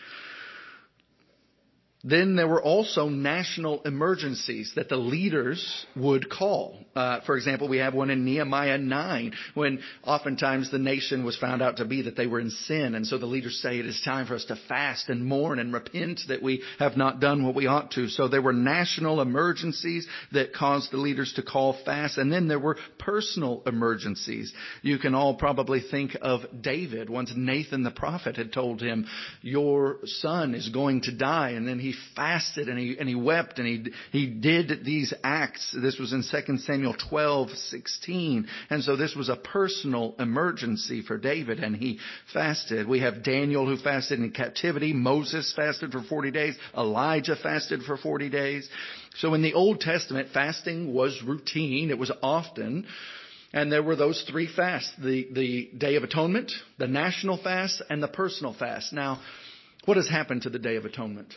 Then 2.07 2.35
there 2.35 2.47
were 2.47 2.61
also 2.61 3.09
national 3.09 3.81
emergencies 3.81 4.73
that 4.75 4.89
the 4.89 4.95
leaders 4.95 5.87
would 5.95 6.29
call. 6.29 6.77
Uh, 6.95 7.21
for 7.21 7.35
example, 7.35 7.67
we 7.67 7.79
have 7.79 7.95
one 7.95 8.11
in 8.11 8.23
Nehemiah 8.23 8.77
9 8.77 9.33
when 9.55 9.79
oftentimes 10.03 10.69
the 10.69 10.77
nation 10.77 11.25
was 11.25 11.35
found 11.35 11.63
out 11.63 11.77
to 11.77 11.85
be 11.85 12.03
that 12.03 12.15
they 12.15 12.27
were 12.27 12.39
in 12.39 12.51
sin. 12.51 12.93
And 12.93 13.07
so 13.07 13.17
the 13.17 13.25
leaders 13.25 13.59
say 13.59 13.79
it 13.79 13.87
is 13.87 13.99
time 14.05 14.27
for 14.27 14.35
us 14.35 14.45
to 14.45 14.55
fast 14.69 15.09
and 15.09 15.25
mourn 15.25 15.57
and 15.57 15.73
repent 15.73 16.21
that 16.27 16.43
we 16.43 16.61
have 16.77 16.95
not 16.95 17.19
done 17.19 17.43
what 17.43 17.55
we 17.55 17.65
ought 17.65 17.89
to. 17.93 18.07
So 18.07 18.27
there 18.27 18.41
were 18.41 18.53
national 18.53 19.19
emergencies 19.19 20.07
that 20.31 20.53
caused 20.53 20.91
the 20.91 20.97
leaders 20.97 21.33
to 21.37 21.41
call 21.41 21.75
fast. 21.85 22.19
And 22.19 22.31
then 22.31 22.47
there 22.47 22.59
were 22.59 22.77
personal 22.99 23.63
emergencies. 23.65 24.53
You 24.83 24.99
can 24.99 25.15
all 25.15 25.33
probably 25.33 25.81
think 25.81 26.15
of 26.21 26.41
David 26.61 27.09
once 27.09 27.33
Nathan 27.35 27.81
the 27.81 27.89
prophet 27.89 28.37
had 28.37 28.53
told 28.53 28.79
him, 28.79 29.07
your 29.41 29.97
son 30.05 30.53
is 30.53 30.69
going 30.69 31.01
to 31.01 31.11
die. 31.11 31.51
And 31.51 31.67
then 31.67 31.79
he 31.79 31.94
fasted 32.15 32.69
and 32.69 32.77
he, 32.77 32.97
and 32.99 33.07
he 33.07 33.15
wept 33.15 33.59
and 33.59 33.67
he, 33.67 33.91
he 34.11 34.27
did 34.27 34.83
these 34.83 35.13
acts. 35.23 35.75
This 35.79 35.97
was 35.99 36.13
in 36.13 36.23
2 36.23 36.57
Samuel 36.59 36.95
12, 37.09 37.49
16. 37.49 38.47
And 38.69 38.83
so 38.83 38.95
this 38.95 39.15
was 39.15 39.29
a 39.29 39.35
personal 39.35 40.15
emergency 40.19 41.01
for 41.01 41.17
David 41.17 41.59
and 41.59 41.75
he 41.75 41.99
fasted. 42.33 42.87
We 42.87 43.01
have 43.01 43.23
Daniel 43.23 43.65
who 43.65 43.77
fasted 43.77 44.19
in 44.19 44.31
captivity. 44.31 44.93
Moses 44.93 45.53
fasted 45.55 45.91
for 45.91 46.01
40 46.01 46.31
days. 46.31 46.55
Elijah 46.75 47.35
fasted 47.35 47.83
for 47.83 47.97
40 47.97 48.29
days. 48.29 48.69
So 49.17 49.33
in 49.33 49.41
the 49.41 49.53
Old 49.53 49.79
Testament, 49.79 50.29
fasting 50.33 50.93
was 50.93 51.21
routine. 51.25 51.89
It 51.89 51.97
was 51.97 52.11
often. 52.21 52.85
And 53.53 53.71
there 53.71 53.83
were 53.83 53.95
those 53.95 54.21
three 54.29 54.47
fasts, 54.53 54.91
the, 54.97 55.27
the 55.31 55.69
Day 55.77 55.95
of 55.95 56.03
Atonement, 56.03 56.51
the 56.77 56.87
national 56.87 57.37
fast, 57.37 57.81
and 57.89 58.03
the 58.03 58.07
personal 58.09 58.53
fast. 58.53 58.91
Now, 58.91 59.21
what 59.85 59.95
has 59.95 60.09
happened 60.09 60.41
to 60.41 60.49
the 60.49 60.59
Day 60.59 60.75
of 60.75 60.83
Atonement? 60.83 61.33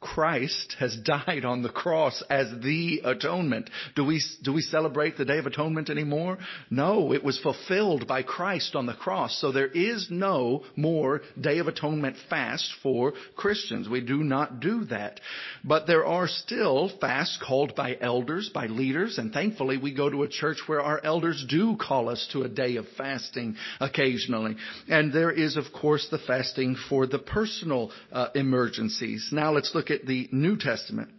Christ 0.00 0.76
has 0.78 0.96
died 1.04 1.44
on 1.44 1.62
the 1.62 1.68
cross 1.68 2.22
as 2.30 2.48
the 2.62 3.02
atonement. 3.04 3.70
Do 3.94 4.04
we, 4.04 4.22
do 4.42 4.52
we 4.52 4.62
celebrate 4.62 5.16
the 5.16 5.24
Day 5.24 5.38
of 5.38 5.46
Atonement 5.46 5.90
anymore? 5.90 6.38
No, 6.70 7.12
it 7.12 7.22
was 7.22 7.38
fulfilled 7.38 8.06
by 8.06 8.22
Christ 8.22 8.74
on 8.74 8.86
the 8.86 8.94
cross. 8.94 9.38
So 9.40 9.52
there 9.52 9.68
is 9.68 10.08
no 10.10 10.64
more 10.74 11.20
Day 11.38 11.58
of 11.58 11.68
Atonement 11.68 12.16
fast 12.28 12.72
for 12.82 13.12
Christians. 13.36 13.88
We 13.88 14.00
do 14.00 14.22
not 14.22 14.60
do 14.60 14.84
that. 14.86 15.20
But 15.64 15.86
there 15.86 16.06
are 16.06 16.28
still 16.28 16.90
fasts 17.00 17.38
called 17.44 17.74
by 17.74 17.96
elders, 18.00 18.50
by 18.52 18.66
leaders, 18.66 19.18
and 19.18 19.32
thankfully 19.32 19.76
we 19.76 19.92
go 19.94 20.08
to 20.08 20.22
a 20.22 20.28
church 20.28 20.58
where 20.66 20.80
our 20.80 21.00
elders 21.04 21.44
do 21.48 21.76
call 21.76 22.08
us 22.08 22.26
to 22.32 22.42
a 22.42 22.48
day 22.48 22.76
of 22.76 22.86
fasting 22.96 23.56
occasionally. 23.80 24.56
And 24.88 25.12
there 25.12 25.30
is 25.30 25.56
of 25.56 25.64
course 25.78 26.08
the 26.10 26.18
fasting 26.18 26.76
for 26.88 27.06
the 27.06 27.18
personal 27.18 27.90
uh, 28.12 28.28
emergencies. 28.34 29.28
Now 29.32 29.52
let's 29.52 29.74
look 29.74 29.89
at 29.90 30.06
the 30.06 30.28
New 30.32 30.56
Testament. 30.56 31.10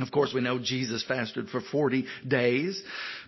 Of 0.00 0.12
course, 0.12 0.32
we 0.32 0.40
know 0.40 0.60
Jesus 0.60 1.02
fasted 1.02 1.48
for 1.48 1.60
40 1.60 2.06
days, 2.26 2.80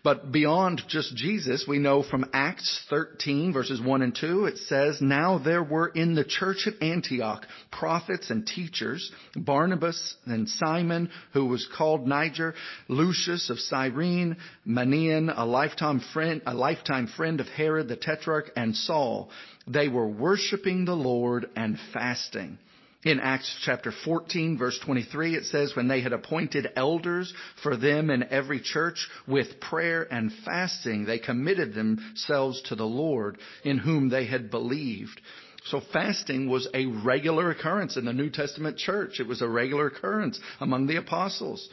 but 0.05 0.31
beyond 0.31 0.83
just 0.87 1.17
Jesus, 1.17 1.65
we 1.67 1.79
know 1.79 2.05
from 2.05 2.31
Acts 2.33 2.85
13 2.89 3.53
verses 3.53 3.81
1 3.81 4.03
and 4.03 4.15
2, 4.15 4.45
it 4.45 4.59
says, 4.59 5.01
Now 5.01 5.39
there 5.39 5.65
were 5.65 5.89
in 5.89 6.15
the 6.15 6.25
church 6.25 6.69
at 6.69 6.81
Antioch 6.81 7.45
prophets 7.73 8.31
and 8.31 8.47
teachers, 8.47 9.11
Barnabas 9.35 10.15
and 10.27 10.49
Simon, 10.49 11.11
who 11.33 11.47
was 11.47 11.69
called 11.77 12.07
Niger, 12.07 12.55
Lucius 12.87 13.51
of 13.51 13.59
Cyrene, 13.59 14.37
Manaen, 14.65 15.33
a 15.35 15.45
lifetime 15.45 16.01
friend, 16.13 16.41
a 16.47 16.55
lifetime 16.55 17.09
friend 17.09 17.41
of 17.41 17.49
Herod 17.49 17.89
the 17.89 17.97
Tetrarch, 17.97 18.53
and 18.55 18.77
Saul. 18.77 19.31
They 19.67 19.89
were 19.89 20.09
worshiping 20.09 20.85
the 20.85 20.95
Lord 20.95 21.51
and 21.57 21.79
fasting. 21.93 22.59
In 23.03 23.19
Acts 23.19 23.57
chapter 23.65 23.93
14 24.05 24.59
verse 24.59 24.79
23 24.85 25.35
it 25.35 25.47
says, 25.47 25.75
when 25.75 25.89
they 25.89 26.03
had 26.03 26.13
appointed 26.13 26.71
elders 26.77 27.33
for 27.63 27.75
them 27.75 28.11
in 28.11 28.25
every 28.25 28.61
church 28.61 29.09
with 29.27 29.59
prayer 29.59 30.07
and 30.13 30.31
fasting, 30.45 31.07
they 31.07 31.19
committed 31.19 31.73
themselves 31.73 32.61
to 32.63 32.75
the 32.75 32.85
Lord 32.85 33.39
in 33.65 33.79
whom 33.79 34.11
they 34.11 34.27
had 34.27 34.51
believed. 34.51 35.19
So 35.65 35.81
fasting 35.93 36.49
was 36.49 36.69
a 36.75 36.87
regular 36.87 37.51
occurrence 37.51 37.97
in 37.97 38.05
the 38.05 38.13
New 38.13 38.31
Testament 38.31 38.77
church. 38.77 39.19
It 39.19 39.27
was 39.27 39.41
a 39.41 39.49
regular 39.49 39.87
occurrence 39.87 40.39
among 40.61 40.87
the 40.87 40.97
apostles. 40.97 41.69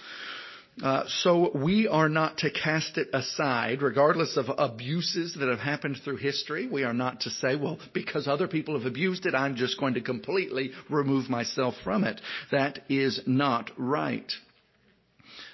Uh, 0.81 1.03
so 1.07 1.51
we 1.57 1.87
are 1.87 2.07
not 2.07 2.37
to 2.37 2.51
cast 2.51 2.97
it 2.97 3.07
aside, 3.11 3.81
regardless 3.81 4.37
of 4.37 4.45
abuses 4.57 5.35
that 5.39 5.49
have 5.49 5.59
happened 5.59 5.97
through 6.03 6.17
history. 6.17 6.67
We 6.67 6.83
are 6.83 6.93
not 6.93 7.21
to 7.21 7.31
say, 7.31 7.55
well, 7.55 7.79
because 7.93 8.27
other 8.27 8.47
people 8.47 8.77
have 8.77 8.85
abused 8.85 9.25
it, 9.25 9.33
I'm 9.33 9.55
just 9.55 9.79
going 9.79 9.95
to 9.95 10.01
completely 10.01 10.71
remove 10.89 11.29
myself 11.29 11.73
from 11.83 12.03
it. 12.03 12.21
That 12.51 12.79
is 12.89 13.21
not 13.25 13.71
right. 13.75 14.31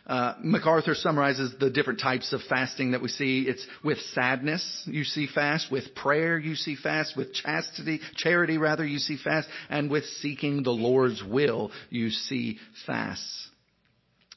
Uh, 0.06 0.34
MacArthur 0.44 0.96
summarizes 0.96 1.56
the 1.58 1.70
different 1.70 2.02
types 2.02 2.34
of 2.34 2.42
fasting 2.50 2.92
that 2.92 3.02
we 3.02 3.08
see. 3.08 3.46
It's 3.48 3.66
with 3.82 4.00
sadness, 4.14 4.84
you 4.86 5.06
see 5.06 5.28
fast. 5.34 5.72
With 5.72 5.96
prayer, 5.96 6.38
you 6.38 6.56
see 6.56 6.76
fast. 6.76 7.16
With 7.16 7.34
chastity, 7.34 8.02
charity 8.18 8.58
rather, 8.58 8.86
you 8.86 9.00
see 9.00 9.16
fast. 9.16 9.48
And 9.70 9.90
with 9.90 10.04
seeking 10.22 10.64
the 10.64 10.72
Lord's 10.72 11.24
will, 11.24 11.72
you 11.90 12.10
see 12.10 12.60
fasts. 12.86 13.50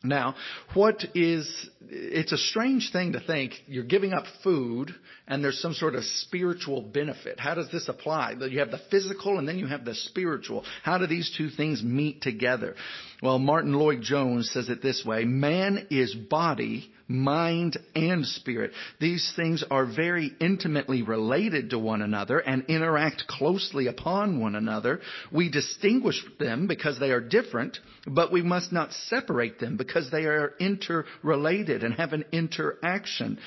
Now, 0.09 0.35
what 0.75 1.05
is, 1.15 1.69
it's 1.89 2.33
a 2.33 2.39
strange 2.39 2.91
thing 2.93 3.13
to 3.13 3.21
think 3.21 3.53
you're 3.67 3.85
giving 3.85 4.13
up 4.13 4.25
food 4.43 4.95
and 5.29 5.43
there's 5.43 5.61
some 5.61 5.75
sort 5.75 5.95
of 5.95 6.05
spiritual 6.05 6.83
benefit. 6.83 7.41
How 7.41 7.55
does 7.55 7.71
this 7.71 7.89
apply? 7.89 8.35
You 8.41 8.61
have 8.61 8.71
the 8.71 8.81
physical 8.91 9.39
and 9.39 9.49
then 9.49 9.59
you 9.59 9.67
have 9.67 9.85
the 9.85 9.95
spiritual. 9.95 10.65
How 10.83 10.99
do 10.99 11.07
these 11.07 11.35
two 11.37 11.51
things 11.51 11.83
meet 11.83 12.23
together? 12.23 12.75
Well, 13.23 13.39
Martyn 13.39 13.73
Lloyd-Jones 13.73 14.51
says 14.51 14.69
it 14.69 14.83
this 14.83 15.03
way, 15.05 15.25
man 15.25 15.87
is 15.91 16.15
body, 16.15 16.91
mind, 17.09 17.79
and 17.95 18.27
spirit. 18.27 18.73
These 19.01 19.33
things 19.37 19.65
are 19.71 19.87
very 19.87 20.33
intimately 20.39 21.01
related 21.01 21.71
to 21.71 21.79
one 21.79 22.03
another 22.03 22.39
and 22.39 22.67
interact 22.69 23.27
closely 23.27 23.87
upon 23.87 24.39
one 24.39 24.55
another. 24.55 25.01
We 25.33 25.51
distinguish 25.51 26.23
them 26.39 26.67
because 26.67 26.99
they 26.99 27.11
are 27.11 27.21
different, 27.21 27.79
but 28.07 28.33
we 28.33 28.43
must 28.43 28.71
not 28.71 28.93
separate 29.09 29.61
them 29.61 29.79
because 29.79 30.11
they 30.11 30.25
are 30.25 30.53
interrelated 30.61 31.85
and 31.85 31.95
have 31.95 32.13
an 32.13 32.25
interaction. 32.33 33.39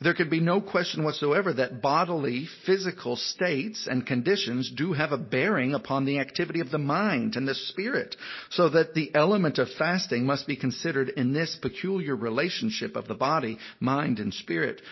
There 0.00 0.14
could 0.14 0.28
be 0.28 0.40
no 0.40 0.60
question 0.60 1.04
whatsoever 1.04 1.52
that 1.52 1.80
bodily, 1.80 2.48
physical 2.66 3.16
states 3.16 3.86
and 3.86 4.04
conditions 4.04 4.70
do 4.76 4.92
have 4.92 5.12
a 5.12 5.18
bearing 5.18 5.72
upon 5.72 6.04
the 6.04 6.18
activity 6.18 6.60
of 6.60 6.70
the 6.70 6.78
mind 6.78 7.36
and 7.36 7.46
the 7.46 7.54
spirit, 7.54 8.16
so 8.50 8.68
that 8.70 8.94
the 8.94 9.14
element 9.14 9.58
of 9.58 9.70
fasting 9.78 10.26
must 10.26 10.48
be 10.48 10.56
considered 10.56 11.10
in 11.10 11.32
this 11.32 11.56
peculiar 11.56 12.16
relationship 12.16 12.96
of 12.96 13.06
the 13.06 13.14
body, 13.14 13.58
mind, 13.78 14.18
and 14.18 14.34
spirit. 14.34 14.82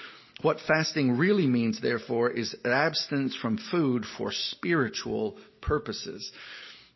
What 0.41 0.61
fasting 0.61 1.19
really 1.19 1.47
means, 1.47 1.81
therefore, 1.81 2.31
is 2.31 2.55
abstinence 2.65 3.35
from 3.35 3.59
food 3.59 4.05
for 4.17 4.33
spiritual 4.33 5.37
purposes. 5.61 6.31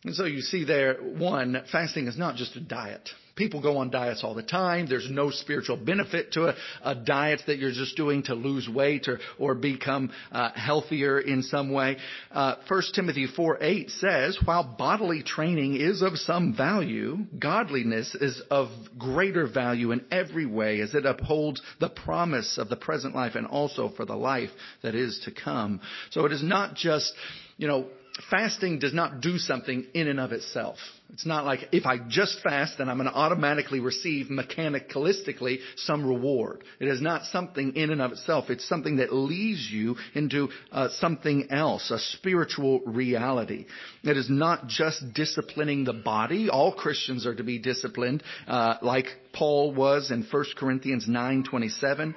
And 0.06 0.14
so 0.14 0.24
you 0.24 0.40
see 0.40 0.64
there, 0.64 0.94
one, 0.94 1.60
fasting 1.72 2.06
is 2.06 2.16
not 2.16 2.36
just 2.36 2.54
a 2.54 2.60
diet. 2.60 3.10
People 3.34 3.60
go 3.60 3.78
on 3.78 3.90
diets 3.90 4.22
all 4.22 4.34
the 4.34 4.42
time. 4.42 4.86
There's 4.88 5.10
no 5.10 5.30
spiritual 5.30 5.76
benefit 5.76 6.30
to 6.32 6.50
a, 6.50 6.54
a 6.84 6.94
diet 6.94 7.42
that 7.48 7.58
you're 7.58 7.72
just 7.72 7.96
doing 7.96 8.22
to 8.22 8.34
lose 8.34 8.68
weight 8.68 9.08
or, 9.08 9.18
or 9.36 9.56
become 9.56 10.12
uh, 10.30 10.52
healthier 10.54 11.18
in 11.18 11.42
some 11.42 11.72
way. 11.72 11.96
Uh, 12.30 12.54
1 12.68 12.82
Timothy 12.94 13.26
4 13.26 13.58
8 13.60 13.90
says, 13.90 14.38
while 14.44 14.76
bodily 14.78 15.24
training 15.24 15.74
is 15.74 16.02
of 16.02 16.16
some 16.18 16.56
value, 16.56 17.18
godliness 17.36 18.14
is 18.14 18.40
of 18.48 18.68
greater 18.96 19.48
value 19.48 19.90
in 19.90 20.04
every 20.12 20.46
way 20.46 20.80
as 20.80 20.94
it 20.94 21.04
upholds 21.04 21.60
the 21.80 21.90
promise 21.90 22.58
of 22.58 22.68
the 22.68 22.76
present 22.76 23.12
life 23.12 23.34
and 23.34 23.48
also 23.48 23.90
for 23.96 24.04
the 24.04 24.16
life 24.16 24.50
that 24.82 24.94
is 24.94 25.20
to 25.24 25.32
come. 25.32 25.80
So 26.10 26.24
it 26.26 26.32
is 26.32 26.44
not 26.44 26.76
just, 26.76 27.12
you 27.58 27.66
know, 27.66 27.88
fasting 28.30 28.78
does 28.78 28.94
not 28.94 29.20
do 29.20 29.38
something 29.38 29.86
in 29.94 30.08
and 30.08 30.18
of 30.18 30.32
itself. 30.32 30.78
It's 31.12 31.26
not 31.26 31.44
like 31.44 31.68
if 31.72 31.86
I 31.86 31.98
just 32.08 32.40
fast, 32.40 32.78
then 32.78 32.88
I'm 32.88 32.98
going 32.98 33.08
to 33.08 33.14
automatically 33.14 33.78
receive 33.78 34.26
mechanicalistically 34.26 35.58
some 35.76 36.06
reward. 36.06 36.64
It 36.80 36.88
is 36.88 37.00
not 37.00 37.24
something 37.26 37.76
in 37.76 37.90
and 37.90 38.02
of 38.02 38.12
itself. 38.12 38.50
It's 38.50 38.68
something 38.68 38.96
that 38.96 39.12
leads 39.12 39.70
you 39.70 39.96
into 40.14 40.48
uh, 40.72 40.88
something 40.98 41.48
else, 41.50 41.90
a 41.90 41.98
spiritual 41.98 42.80
reality. 42.80 43.66
It 44.02 44.16
is 44.16 44.28
not 44.28 44.66
just 44.66 45.14
disciplining 45.14 45.84
the 45.84 45.92
body. 45.92 46.48
All 46.48 46.74
Christians 46.74 47.26
are 47.26 47.34
to 47.34 47.44
be 47.44 47.58
disciplined, 47.58 48.22
uh, 48.48 48.76
like 48.82 49.06
Paul 49.32 49.74
was 49.74 50.10
in 50.10 50.24
1 50.24 50.44
Corinthians 50.56 51.06
9:27. 51.06 52.14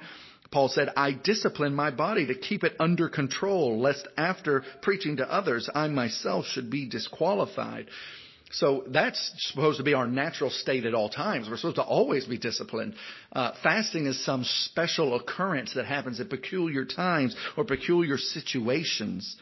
Paul 0.50 0.68
said, 0.68 0.88
I 0.96 1.12
discipline 1.12 1.74
my 1.74 1.90
body 1.90 2.26
to 2.26 2.34
keep 2.34 2.64
it 2.64 2.74
under 2.80 3.08
control, 3.08 3.80
lest 3.80 4.06
after 4.16 4.64
preaching 4.82 5.18
to 5.18 5.32
others, 5.32 5.68
I 5.72 5.86
myself 5.88 6.46
should 6.46 6.70
be 6.70 6.88
disqualified. 6.88 7.86
So 8.52 8.82
that's 8.88 9.32
supposed 9.38 9.78
to 9.78 9.84
be 9.84 9.94
our 9.94 10.08
natural 10.08 10.50
state 10.50 10.84
at 10.84 10.94
all 10.94 11.08
times. 11.08 11.48
We're 11.48 11.56
supposed 11.56 11.76
to 11.76 11.84
always 11.84 12.24
be 12.24 12.36
disciplined. 12.36 12.94
Uh, 13.32 13.52
fasting 13.62 14.06
is 14.06 14.24
some 14.24 14.42
special 14.42 15.14
occurrence 15.14 15.74
that 15.74 15.86
happens 15.86 16.18
at 16.18 16.30
peculiar 16.30 16.84
times 16.84 17.36
or 17.56 17.64
peculiar 17.64 18.18
situations. 18.18 19.36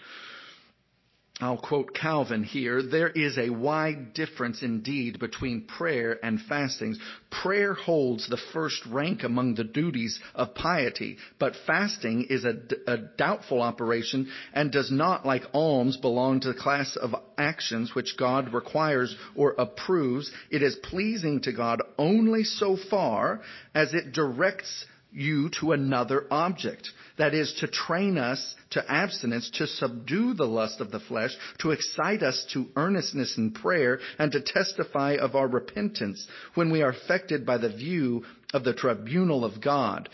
I'll 1.41 1.57
quote 1.57 1.95
Calvin 1.95 2.43
here. 2.43 2.83
There 2.83 3.11
is 3.11 3.39
a 3.39 3.51
wide 3.51 4.13
difference 4.13 4.63
indeed 4.63 5.21
between 5.21 5.67
prayer 5.69 6.19
and 6.21 6.41
fastings. 6.41 6.99
Prayer 7.31 7.75
holds 7.75 8.29
the 8.29 8.41
first 8.53 8.85
rank 8.87 9.23
among 9.23 9.55
the 9.55 9.63
duties 9.63 10.19
of 10.35 10.57
piety, 10.57 11.17
but 11.39 11.55
fasting 11.65 12.27
is 12.29 12.45
a, 12.45 12.57
a, 12.89 12.97
doubtful 13.17 13.63
operation 13.63 14.29
and 14.53 14.73
does 14.73 14.91
not, 14.91 15.25
like 15.25 15.45
alms, 15.53 15.97
belong 15.97 16.41
to 16.41 16.49
the 16.49 16.59
class 16.59 16.97
of 16.97 17.15
actions 17.37 17.95
which 17.95 18.17
God 18.17 18.53
requires 18.53 19.15
or 19.37 19.55
approves. 19.59 20.33
It 20.51 20.63
is 20.63 20.75
pleasing 20.75 21.43
to 21.43 21.53
God 21.53 21.83
only 21.99 22.43
so 22.43 22.77
far 22.77 23.43
as 23.77 23.95
it 23.95 24.13
directs 24.13 24.87
you 25.13 25.51
to 25.61 25.73
another 25.73 26.27
object. 26.31 26.91
That 27.17 27.35
is 27.35 27.53
to 27.61 27.67
train 27.67 28.19
us 28.19 28.55
to 28.71 28.91
abstinence, 28.91 29.51
to 29.55 29.67
subdue 29.67 30.35
the 30.35 30.47
lust 30.47 30.81
of 30.81 30.91
the 30.91 31.01
flesh, 31.01 31.37
to 31.61 31.71
excite 31.71 32.23
us 32.23 32.47
to 32.53 32.67
earnestness 32.77 33.37
in 33.37 33.53
prayer, 33.53 34.01
and 34.19 34.31
to 34.33 34.41
testify 34.41 35.17
of 35.21 35.35
our 35.35 35.49
repentance 35.49 36.27
when 36.55 36.71
we 36.71 36.83
are 36.83 36.91
affected 36.91 37.45
by 37.47 37.59
the 37.59 37.71
view 37.75 38.25
of 38.53 38.65
the 38.65 38.75
tribunal 38.75 39.45
of 39.45 39.61
God. 39.63 40.09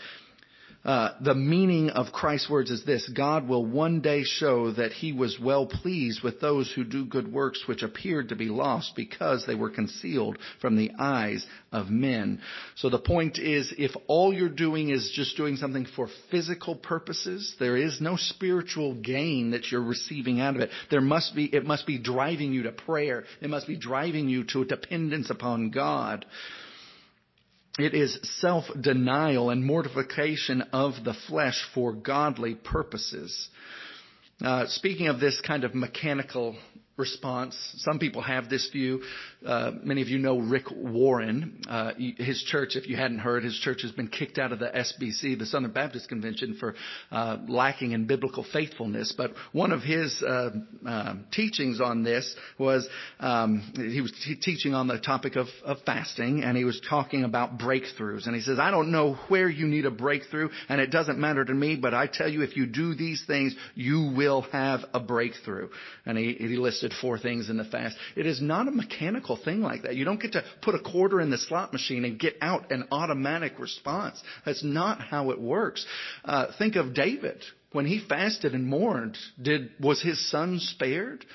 Uh, 0.85 1.15
the 1.19 1.33
meaning 1.33 1.89
of 1.89 2.13
Christ's 2.13 2.47
words 2.47 2.69
is 2.69 2.85
this 2.85 3.09
God 3.09 3.47
will 3.47 3.65
one 3.65 4.01
day 4.01 4.23
show 4.23 4.71
that 4.73 4.91
he 4.91 5.13
was 5.13 5.39
well 5.41 5.65
pleased 5.65 6.21
with 6.21 6.39
those 6.39 6.71
who 6.71 6.83
do 6.83 7.05
good 7.05 7.31
works 7.31 7.63
which 7.67 7.81
appeared 7.81 8.29
to 8.29 8.35
be 8.35 8.45
lost 8.45 8.93
because 8.95 9.45
they 9.47 9.55
were 9.55 9.71
concealed 9.71 10.37
from 10.61 10.75
the 10.75 10.91
eyes 10.99 11.43
of 11.71 11.89
men. 11.89 12.39
So 12.75 12.91
the 12.91 12.99
point 12.99 13.39
is, 13.39 13.73
if 13.79 13.91
all 14.05 14.31
you're 14.31 14.47
doing 14.47 14.89
is 14.89 15.11
just 15.15 15.35
doing 15.37 15.55
something 15.55 15.87
for 15.95 16.07
physical 16.29 16.75
purposes, 16.75 17.55
there 17.59 17.77
is 17.77 17.99
no 17.99 18.15
spiritual 18.15 18.93
gain 18.93 19.51
that 19.51 19.71
you're 19.71 19.81
receiving 19.81 20.39
out 20.39 20.55
of 20.55 20.61
it. 20.61 20.69
There 20.91 21.01
must 21.01 21.35
be, 21.35 21.45
it 21.45 21.65
must 21.65 21.87
be 21.87 21.97
driving 21.97 22.53
you 22.53 22.63
to 22.63 22.71
prayer. 22.71 23.23
It 23.41 23.49
must 23.49 23.65
be 23.65 23.75
driving 23.75 24.29
you 24.29 24.43
to 24.49 24.61
a 24.61 24.65
dependence 24.65 25.31
upon 25.31 25.71
God. 25.71 26.27
It 27.77 27.93
is 27.93 28.17
self-denial 28.39 29.49
and 29.49 29.65
mortification 29.65 30.61
of 30.71 30.93
the 31.03 31.13
flesh 31.27 31.61
for 31.73 31.91
godly 31.91 32.55
purposes. 32.55 33.49
Uh, 34.41 34.65
speaking 34.67 35.07
of 35.07 35.19
this 35.19 35.41
kind 35.41 35.65
of 35.65 35.75
mechanical 35.75 36.55
response. 36.97 37.57
Some 37.79 37.99
people 37.99 38.21
have 38.21 38.49
this 38.49 38.69
view. 38.71 39.01
Uh, 39.45 39.71
many 39.83 40.01
of 40.01 40.07
you 40.07 40.17
know 40.17 40.39
Rick 40.39 40.65
Warren. 40.71 41.61
Uh, 41.69 41.91
his 42.17 42.41
church, 42.47 42.75
if 42.75 42.87
you 42.87 42.95
hadn't 42.95 43.19
heard, 43.19 43.43
his 43.43 43.55
church 43.57 43.83
has 43.83 43.91
been 43.91 44.07
kicked 44.07 44.39
out 44.39 44.51
of 44.51 44.59
the 44.59 44.67
SBC, 44.67 45.37
the 45.37 45.45
Southern 45.45 45.71
Baptist 45.71 46.09
Convention, 46.09 46.57
for 46.59 46.73
uh, 47.11 47.37
lacking 47.47 47.91
in 47.91 48.07
biblical 48.07 48.43
faithfulness. 48.51 49.13
But 49.15 49.33
one 49.51 49.71
of 49.71 49.81
his 49.81 50.23
teachings 51.31 51.79
on 51.79 52.03
this 52.03 52.35
was 52.57 52.87
um, 53.19 53.71
he 53.75 54.01
was 54.01 54.11
teaching 54.41 54.73
on 54.73 54.87
the 54.87 54.99
topic 54.99 55.35
of, 55.35 55.47
of 55.63 55.77
fasting, 55.85 56.43
and 56.43 56.57
he 56.57 56.63
was 56.63 56.81
talking 56.89 57.23
about 57.23 57.59
breakthroughs. 57.59 58.25
And 58.25 58.35
he 58.35 58.41
says, 58.41 58.57
"I 58.59 58.71
don't 58.71 58.91
know 58.91 59.13
where 59.27 59.49
you 59.49 59.67
need 59.67 59.85
a 59.85 59.91
breakthrough, 59.91 60.49
and 60.69 60.81
it 60.81 60.89
doesn't 60.89 61.19
matter 61.19 61.45
to 61.45 61.53
me, 61.53 61.75
but 61.75 61.93
I 61.93 62.07
tell 62.07 62.27
you, 62.29 62.41
if 62.41 62.57
you 62.57 62.65
do 62.65 62.95
these 62.95 63.23
things, 63.27 63.55
you 63.75 64.13
will 64.15 64.41
have 64.51 64.81
a 64.93 64.99
breakthrough." 64.99 65.69
And 66.05 66.17
he, 66.17 66.33
he 66.33 66.57
listed 66.57 66.93
four 66.99 67.19
things 67.19 67.49
in 67.49 67.57
the 67.57 67.65
fast. 67.65 67.95
It 68.15 68.25
is 68.25 68.41
not 68.41 68.67
a 68.67 68.71
mechanical 68.71 69.34
thing 69.35 69.61
like 69.61 69.83
that. 69.83 69.95
You 69.95 70.05
don't 70.05 70.21
get 70.21 70.33
to 70.33 70.43
put 70.61 70.75
a 70.75 70.79
quarter 70.79 71.19
in 71.21 71.29
the 71.29 71.37
slot 71.37 71.73
machine 71.73 72.05
and 72.05 72.19
get 72.19 72.35
out 72.41 72.71
an 72.71 72.87
automatic 72.91 73.59
response. 73.59 74.21
That's 74.45 74.63
not 74.63 75.01
how 75.01 75.31
it 75.31 75.39
works. 75.39 75.85
Uh, 76.23 76.47
think 76.57 76.75
of 76.75 76.93
David. 76.93 77.43
When 77.71 77.85
he 77.85 77.99
fasted 78.07 78.53
and 78.53 78.65
mourned, 78.65 79.17
did, 79.41 79.71
was 79.79 80.01
his 80.01 80.31
son 80.31 80.59
spared? 80.59 81.25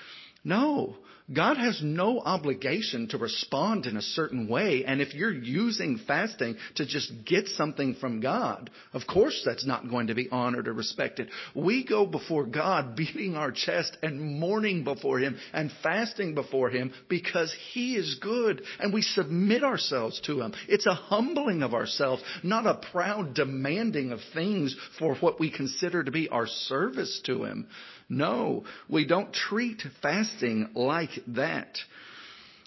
No. 0.43 0.97
God 1.33 1.59
has 1.59 1.81
no 1.83 2.21
obligation 2.21 3.07
to 3.09 3.19
respond 3.19 3.87
in 3.87 3.97
a 3.97 4.03
certain 4.03 4.49
way. 4.49 4.85
And 4.85 5.01
if 5.01 5.15
you're 5.15 5.33
using 5.33 6.01
fasting 6.07 6.57
to 6.75 6.85
just 6.85 7.13
get 7.25 7.47
something 7.47 7.95
from 7.95 8.21
God, 8.21 8.71
of 8.93 9.03
course 9.07 9.43
that's 9.45 9.67
not 9.67 9.89
going 9.89 10.09
to 10.09 10.15
be 10.15 10.29
honored 10.31 10.67
or 10.67 10.73
respected. 10.73 11.31
We 11.55 11.85
go 11.85 12.05
before 12.05 12.47
God 12.47 12.97
beating 12.97 13.37
our 13.37 13.53
chest 13.53 13.97
and 14.03 14.41
mourning 14.41 14.83
before 14.83 15.21
Him 15.21 15.39
and 15.53 15.71
fasting 15.85 16.35
before 16.35 16.71
Him 16.71 16.93
because 17.09 17.55
He 17.73 17.95
is 17.95 18.19
good 18.21 18.63
and 18.81 18.93
we 18.93 19.03
submit 19.03 19.63
ourselves 19.63 20.21
to 20.23 20.41
Him. 20.41 20.53
It's 20.69 20.87
a 20.87 20.95
humbling 20.95 21.63
of 21.63 21.75
ourselves, 21.75 22.23
not 22.43 22.67
a 22.67 22.81
proud 22.91 23.35
demanding 23.35 24.11
of 24.11 24.19
things 24.35 24.75
for 24.99 25.15
what 25.17 25.39
we 25.39 25.51
consider 25.51 26.03
to 26.03 26.11
be 26.11 26.29
our 26.29 26.49
service 26.49 27.21
to 27.27 27.45
Him. 27.45 27.69
No, 28.11 28.65
we 28.89 29.07
don't 29.07 29.33
treat 29.33 29.83
fasting 30.03 30.71
like 30.75 31.11
that. 31.29 31.79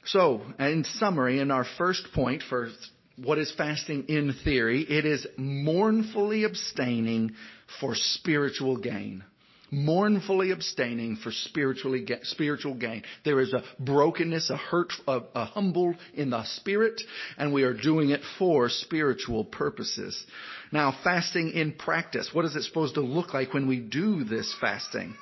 So, 0.05 0.41
in 0.57 0.85
summary, 0.85 1.39
in 1.39 1.51
our 1.51 1.65
first 1.77 2.07
point 2.13 2.43
for 2.47 2.69
what 3.17 3.37
is 3.37 3.53
fasting 3.55 4.05
in 4.07 4.33
theory, 4.45 4.81
it 4.81 5.05
is 5.05 5.27
mournfully 5.37 6.45
abstaining 6.45 7.33
for 7.81 7.93
spiritual 7.93 8.77
gain. 8.77 9.25
Mournfully 9.69 10.51
abstaining 10.51 11.17
for 11.17 11.31
spiritually 11.31 12.07
spiritual 12.23 12.75
gain. 12.75 13.03
There 13.25 13.41
is 13.41 13.53
a 13.53 13.63
brokenness, 13.79 14.49
a 14.49 14.55
hurt, 14.55 14.93
a, 15.07 15.21
a 15.35 15.45
humble 15.45 15.95
in 16.13 16.29
the 16.29 16.43
spirit, 16.45 17.01
and 17.37 17.51
we 17.51 17.63
are 17.63 17.73
doing 17.73 18.11
it 18.11 18.21
for 18.39 18.69
spiritual 18.69 19.43
purposes. 19.43 20.25
Now, 20.71 20.95
fasting 21.03 21.51
in 21.51 21.73
practice. 21.73 22.29
What 22.33 22.45
is 22.45 22.55
it 22.55 22.63
supposed 22.63 22.95
to 22.95 23.01
look 23.01 23.33
like 23.33 23.53
when 23.53 23.67
we 23.67 23.79
do 23.79 24.23
this 24.23 24.55
fasting? 24.61 25.15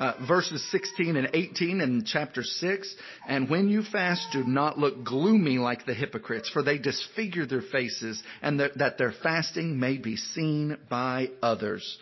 Uh, 0.00 0.14
verses 0.26 0.66
16 0.72 1.14
and 1.14 1.30
18 1.34 1.80
in 1.80 2.04
chapter 2.04 2.42
6. 2.42 2.94
And 3.28 3.50
when 3.50 3.68
you 3.68 3.82
fast, 3.82 4.26
do 4.32 4.42
not 4.42 4.78
look 4.78 5.04
gloomy 5.04 5.58
like 5.58 5.84
the 5.84 5.94
hypocrites, 5.94 6.48
for 6.48 6.62
they 6.62 6.78
disfigure 6.78 7.46
their 7.46 7.62
faces, 7.62 8.20
and 8.40 8.58
that 8.58 8.96
their 8.98 9.12
fasting 9.22 9.78
may 9.78 9.98
be 9.98 10.16
seen 10.16 10.78
by 10.88 11.28
others. 11.42 11.98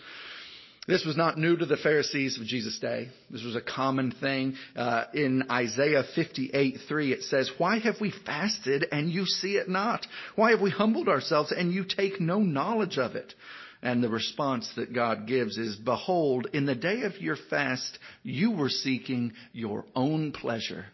This 0.87 1.05
was 1.05 1.19
not 1.19 1.37
new 1.37 1.55
to 1.55 1.67
the 1.67 1.77
Pharisees 1.77 2.39
of 2.39 2.47
Jesus' 2.47 2.79
day. 2.79 3.11
This 3.31 3.45
was 3.45 3.57
a 3.57 3.61
common 3.61 4.11
thing. 4.11 4.55
Uh, 4.75 5.05
in 5.13 5.45
Isaiah 5.51 6.03
58:3, 6.17 7.13
it 7.13 7.25
says, 7.25 7.51
"Why 7.59 7.79
have 7.79 8.01
we 8.01 8.11
fasted 8.11 8.87
and 8.91 9.11
you 9.11 9.27
see 9.27 9.59
it 9.59 9.69
not? 9.69 10.07
Why 10.35 10.53
have 10.53 10.63
we 10.63 10.71
humbled 10.71 11.09
ourselves 11.09 11.53
and 11.53 11.75
you 11.75 11.85
take 11.85 12.23
no 12.23 12.39
knowledge 12.39 12.97
of 12.97 13.17
it?" 13.17 13.35
And 13.83 14.03
the 14.03 14.09
response 14.09 14.71
that 14.77 14.93
God 14.93 15.27
gives 15.27 15.57
is, 15.57 15.77
Behold, 15.77 16.49
in 16.53 16.67
the 16.67 16.75
day 16.75 17.03
of 17.03 17.21
your 17.21 17.37
fast, 17.49 17.99
you 18.23 18.51
were 18.51 18.69
seeking 18.69 19.33
your 19.53 19.85
own 19.95 20.33
pleasure. 20.33 20.87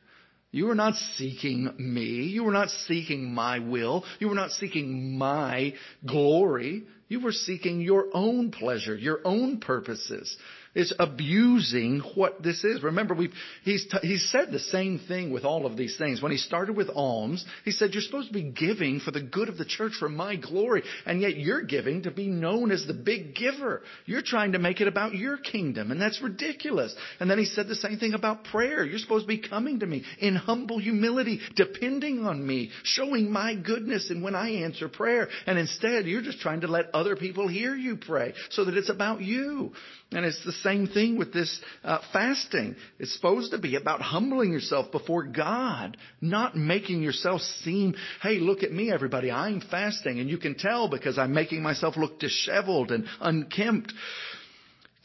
You 0.51 0.67
were 0.67 0.75
not 0.75 0.95
seeking 1.17 1.75
me. 1.79 2.27
You 2.27 2.45
were 2.45 2.53
not 2.53 2.71
seeking 2.71 3.35
my 3.35 3.59
will. 3.59 4.05
You 4.21 4.29
were 4.29 4.35
not 4.35 4.53
seeking 4.53 5.19
my 5.19 5.75
glory. 6.07 6.85
You 7.09 7.21
were 7.21 7.33
seeking 7.33 7.81
your 7.81 8.07
own 8.13 8.51
pleasure, 8.51 8.95
your 8.95 9.21
own 9.25 9.61
purposes 9.61 10.37
is 10.75 10.93
abusing 10.99 12.01
what 12.15 12.43
this 12.43 12.65
is. 12.65 12.83
Remember, 12.83 13.15
we've, 13.15 13.33
he's, 13.63 13.87
t- 13.87 14.07
he's 14.07 14.29
said 14.31 14.51
the 14.51 14.59
same 14.59 14.99
thing 14.99 15.33
with 15.33 15.45
all 15.45 15.67
of 15.67 15.77
these 15.77 15.97
things. 15.97 16.21
When 16.21 16.33
he 16.33 16.39
started 16.39 16.77
with 16.77 16.91
alms, 16.95 17.45
he 17.65 17.71
said, 17.71 17.93
you're 17.93 18.03
supposed 18.03 18.29
to 18.29 18.35
be 18.35 18.43
giving 18.51 19.01
for 19.01 19.11
the 19.11 19.23
good 19.23 19.49
of 19.49 19.59
the 19.59 19.65
church, 19.65 19.93
for 19.99 20.09
my 20.09 20.37
glory, 20.37 20.83
and 21.07 21.21
yet 21.21 21.37
you're 21.37 21.63
giving 21.63 22.03
to 22.03 22.11
be 22.11 22.29
known 22.29 22.71
as 22.71 22.87
the 22.87 22.95
big 22.95 23.35
giver. 23.35 23.83
You're 24.07 24.23
trying 24.23 24.53
to 24.53 24.59
make 24.59 24.81
it 24.81 24.89
about 24.89 25.15
your 25.15 25.37
kingdom, 25.37 25.91
and 25.91 26.01
that's 26.01 26.23
ridiculous. 26.23 26.95
And 27.21 27.31
then 27.31 27.39
he 27.39 27.45
said 27.45 27.69
the 27.69 27.75
same 27.75 27.99
thing 27.99 28.15
about 28.15 28.45
prayer. 28.45 28.85
You're 28.85 28.99
supposed 28.99 29.25
to 29.25 29.29
be 29.29 29.39
coming 29.39 29.81
to 29.81 29.87
me 29.87 30.05
in 30.19 30.35
humble 30.35 30.79
humility, 30.79 31.41
depending 31.57 32.25
on 32.25 32.45
me, 32.45 32.71
showing 32.83 33.31
my 33.31 33.55
goodness 33.55 34.11
and 34.11 34.23
when 34.23 34.35
I 34.35 34.63
answer 34.63 34.89
prayer. 34.89 35.29
And 35.47 35.59
instead, 35.59 36.07
you're 36.07 36.23
just 36.23 36.41
trying 36.41 36.63
to 36.63 36.69
let 36.69 36.87
other 36.95 37.17
people 37.17 37.49
hear 37.49 37.75
you 37.75 37.97
pray 37.97 38.35
so 38.51 38.65
that 38.65 38.77
it's 38.77 38.91
about 38.91 39.21
you. 39.21 39.73
And 40.15 40.25
it's 40.25 40.45
the 40.45 40.53
same 40.53 40.87
thing 40.87 41.19
with 41.19 41.33
this 41.33 41.61
uh, 41.83 41.99
fasting. 42.13 42.77
It's 42.99 43.15
supposed 43.15 43.51
to 43.51 43.59
be 43.59 43.77
about 43.77 44.01
humbling 44.01 44.53
yourself 44.53 44.93
before 44.93 45.25
God, 45.25 45.97
not 46.21 46.57
making 46.57 47.03
yourself 47.03 47.41
seem, 47.41 47.95
hey, 48.23 48.39
look 48.39 48.63
at 48.63 48.73
me, 48.73 48.93
everybody, 48.93 49.31
I'm 49.31 49.61
fasting. 49.61 50.21
And 50.21 50.31
you 50.31 50.39
can 50.39 50.55
tell 50.55 50.89
because 50.89 51.19
I'm 51.19 51.35
making 51.35 51.63
myself 51.63 51.97
look 51.97 52.21
disheveled 52.21 52.93
and 52.93 53.07
unkempt. 53.21 53.93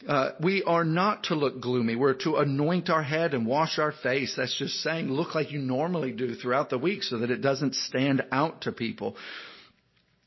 Uh, 0.06 0.30
we 0.40 0.62
are 0.62 0.84
not 0.84 1.24
to 1.24 1.34
look 1.34 1.60
gloomy. 1.60 1.94
We're 1.94 2.14
to 2.14 2.36
anoint 2.36 2.88
our 2.88 3.02
head 3.02 3.34
and 3.34 3.46
wash 3.46 3.78
our 3.78 3.92
face. 3.92 4.34
That's 4.36 4.56
just 4.56 4.80
saying 4.80 5.08
look 5.08 5.34
like 5.34 5.50
you 5.50 5.58
normally 5.58 6.12
do 6.12 6.34
throughout 6.34 6.70
the 6.70 6.78
week 6.78 7.02
so 7.02 7.18
that 7.18 7.30
it 7.30 7.42
doesn't 7.42 7.74
stand 7.74 8.22
out 8.32 8.62
to 8.62 8.72
people. 8.72 9.16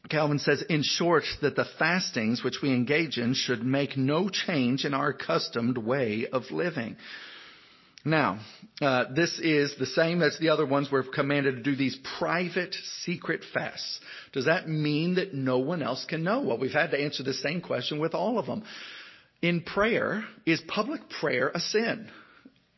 Calvin 0.09 0.39
says, 0.39 0.61
in 0.63 0.83
short, 0.83 1.23
that 1.41 1.55
the 1.55 1.65
fastings 1.79 2.43
which 2.43 2.61
we 2.61 2.71
engage 2.71 3.17
in 3.17 3.33
should 3.33 3.63
make 3.63 3.97
no 3.97 4.29
change 4.29 4.83
in 4.83 4.93
our 4.93 5.09
accustomed 5.09 5.77
way 5.77 6.27
of 6.31 6.51
living. 6.51 6.97
Now, 8.05 8.39
uh, 8.81 9.05
this 9.15 9.39
is 9.39 9.75
the 9.79 9.85
same 9.85 10.21
as 10.21 10.37
the 10.37 10.49
other 10.49 10.65
ones. 10.65 10.89
We're 10.91 11.03
commanded 11.03 11.55
to 11.55 11.63
do 11.63 11.75
these 11.75 11.97
private, 12.19 12.75
secret 13.03 13.45
fasts. 13.53 14.01
Does 14.33 14.45
that 14.45 14.67
mean 14.67 15.15
that 15.15 15.33
no 15.33 15.59
one 15.59 15.81
else 15.81 16.03
can 16.03 16.21
know? 16.21 16.41
Well, 16.41 16.57
we've 16.57 16.71
had 16.71 16.91
to 16.91 17.01
answer 17.01 17.23
the 17.23 17.33
same 17.33 17.61
question 17.61 17.99
with 17.99 18.13
all 18.13 18.39
of 18.39 18.45
them. 18.45 18.63
In 19.41 19.61
prayer, 19.61 20.25
is 20.45 20.61
public 20.67 21.09
prayer 21.21 21.49
a 21.55 21.61
sin? 21.61 22.09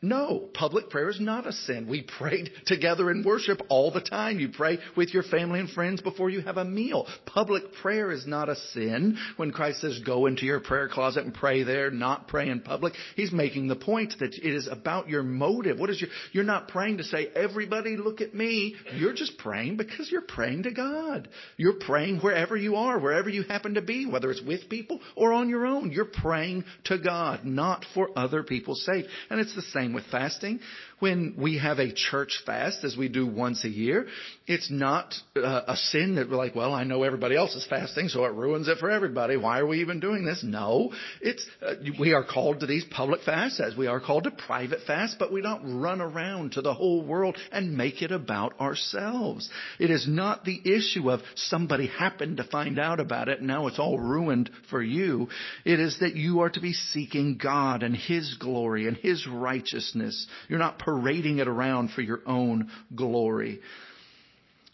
No, 0.02 0.50
public 0.52 0.90
prayer 0.90 1.08
is 1.08 1.18
not 1.18 1.46
a 1.46 1.52
sin. 1.52 1.88
We 1.88 2.02
pray 2.18 2.44
together 2.66 3.10
in 3.10 3.24
worship 3.24 3.62
all 3.70 3.90
the 3.90 4.02
time. 4.02 4.38
You 4.38 4.50
pray 4.50 4.78
with 4.94 5.14
your 5.14 5.22
family 5.22 5.58
and 5.58 5.70
friends 5.70 6.02
before 6.02 6.28
you 6.28 6.42
have 6.42 6.58
a 6.58 6.66
meal. 6.66 7.06
Public 7.24 7.72
prayer 7.80 8.12
is 8.12 8.26
not 8.26 8.50
a 8.50 8.56
sin. 8.74 9.16
When 9.38 9.52
Christ 9.52 9.80
says 9.80 9.98
go 10.04 10.26
into 10.26 10.44
your 10.44 10.60
prayer 10.60 10.90
closet 10.90 11.24
and 11.24 11.32
pray 11.32 11.62
there, 11.62 11.90
not 11.90 12.28
pray 12.28 12.50
in 12.50 12.60
public, 12.60 12.92
he's 13.16 13.32
making 13.32 13.68
the 13.68 13.76
point 13.76 14.12
that 14.20 14.34
it 14.34 14.54
is 14.54 14.68
about 14.70 15.08
your 15.08 15.22
motive. 15.22 15.78
What 15.78 15.88
is 15.88 15.98
your, 15.98 16.10
you're 16.32 16.44
not 16.44 16.68
praying 16.68 16.98
to 16.98 17.04
say, 17.04 17.28
everybody 17.34 17.96
look 17.96 18.20
at 18.20 18.34
me. 18.34 18.74
You're 18.96 19.14
just 19.14 19.38
praying 19.38 19.78
because 19.78 20.12
you're 20.12 20.20
praying 20.20 20.64
to 20.64 20.72
God. 20.72 21.28
You're 21.56 21.80
praying 21.80 22.18
wherever 22.18 22.54
you 22.54 22.76
are, 22.76 22.98
wherever 22.98 23.30
you 23.30 23.44
happen 23.44 23.74
to 23.74 23.82
be, 23.82 24.04
whether 24.04 24.30
it's 24.30 24.42
with 24.42 24.68
people 24.68 25.00
or 25.14 25.32
on 25.32 25.48
your 25.48 25.64
own. 25.64 25.90
You're 25.90 26.04
praying 26.04 26.64
to 26.84 26.98
God, 26.98 27.46
not 27.46 27.86
for 27.94 28.10
other 28.14 28.42
people's 28.42 28.84
sake. 28.84 29.06
And 29.30 29.40
it's 29.40 29.54
the 29.54 29.62
same 29.62 29.85
same 29.86 29.92
with 29.94 30.04
fasting. 30.10 30.58
When 30.98 31.34
we 31.38 31.58
have 31.58 31.78
a 31.78 31.92
church 31.92 32.42
fast, 32.46 32.84
as 32.84 32.96
we 32.96 33.08
do 33.08 33.26
once 33.26 33.64
a 33.64 33.68
year, 33.68 34.06
it's 34.46 34.70
not 34.70 35.14
uh, 35.36 35.62
a 35.68 35.76
sin 35.76 36.14
that 36.16 36.30
we're 36.30 36.36
like, 36.36 36.54
well, 36.54 36.72
I 36.72 36.84
know 36.84 37.02
everybody 37.02 37.36
else 37.36 37.54
is 37.54 37.66
fasting, 37.68 38.08
so 38.08 38.24
it 38.24 38.32
ruins 38.32 38.68
it 38.68 38.78
for 38.78 38.90
everybody. 38.90 39.36
Why 39.36 39.58
are 39.58 39.66
we 39.66 39.80
even 39.80 40.00
doing 40.00 40.24
this? 40.24 40.42
No, 40.42 40.92
it's 41.20 41.46
uh, 41.66 41.74
we 41.98 42.12
are 42.14 42.24
called 42.24 42.60
to 42.60 42.66
these 42.66 42.84
public 42.90 43.22
fasts 43.22 43.60
as 43.60 43.76
we 43.76 43.86
are 43.86 44.00
called 44.00 44.24
to 44.24 44.30
private 44.30 44.80
fasts, 44.86 45.16
but 45.18 45.32
we 45.32 45.42
don't 45.42 45.80
run 45.80 46.00
around 46.00 46.52
to 46.52 46.62
the 46.62 46.74
whole 46.74 47.04
world 47.04 47.36
and 47.52 47.76
make 47.76 48.02
it 48.02 48.12
about 48.12 48.58
ourselves. 48.60 49.50
It 49.78 49.90
is 49.90 50.06
not 50.08 50.44
the 50.44 50.60
issue 50.64 51.10
of 51.10 51.20
somebody 51.34 51.86
happened 51.86 52.38
to 52.38 52.44
find 52.44 52.78
out 52.78 53.00
about 53.00 53.28
it 53.28 53.38
and 53.38 53.46
now 53.46 53.66
it's 53.66 53.78
all 53.78 53.98
ruined 53.98 54.50
for 54.70 54.82
you. 54.82 55.28
It 55.64 55.80
is 55.80 55.98
that 56.00 56.16
you 56.16 56.40
are 56.40 56.50
to 56.50 56.60
be 56.60 56.72
seeking 56.72 57.38
God 57.42 57.82
and 57.82 57.96
His 57.96 58.34
glory 58.38 58.86
and 58.86 58.96
His 58.96 59.26
righteousness. 59.26 60.26
You're 60.48 60.58
not 60.58 60.78
parading 60.86 61.40
it 61.40 61.48
around 61.48 61.90
for 61.90 62.00
your 62.00 62.20
own 62.26 62.70
glory. 62.94 63.60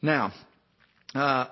Now, 0.03 0.33
uh, 1.15 1.47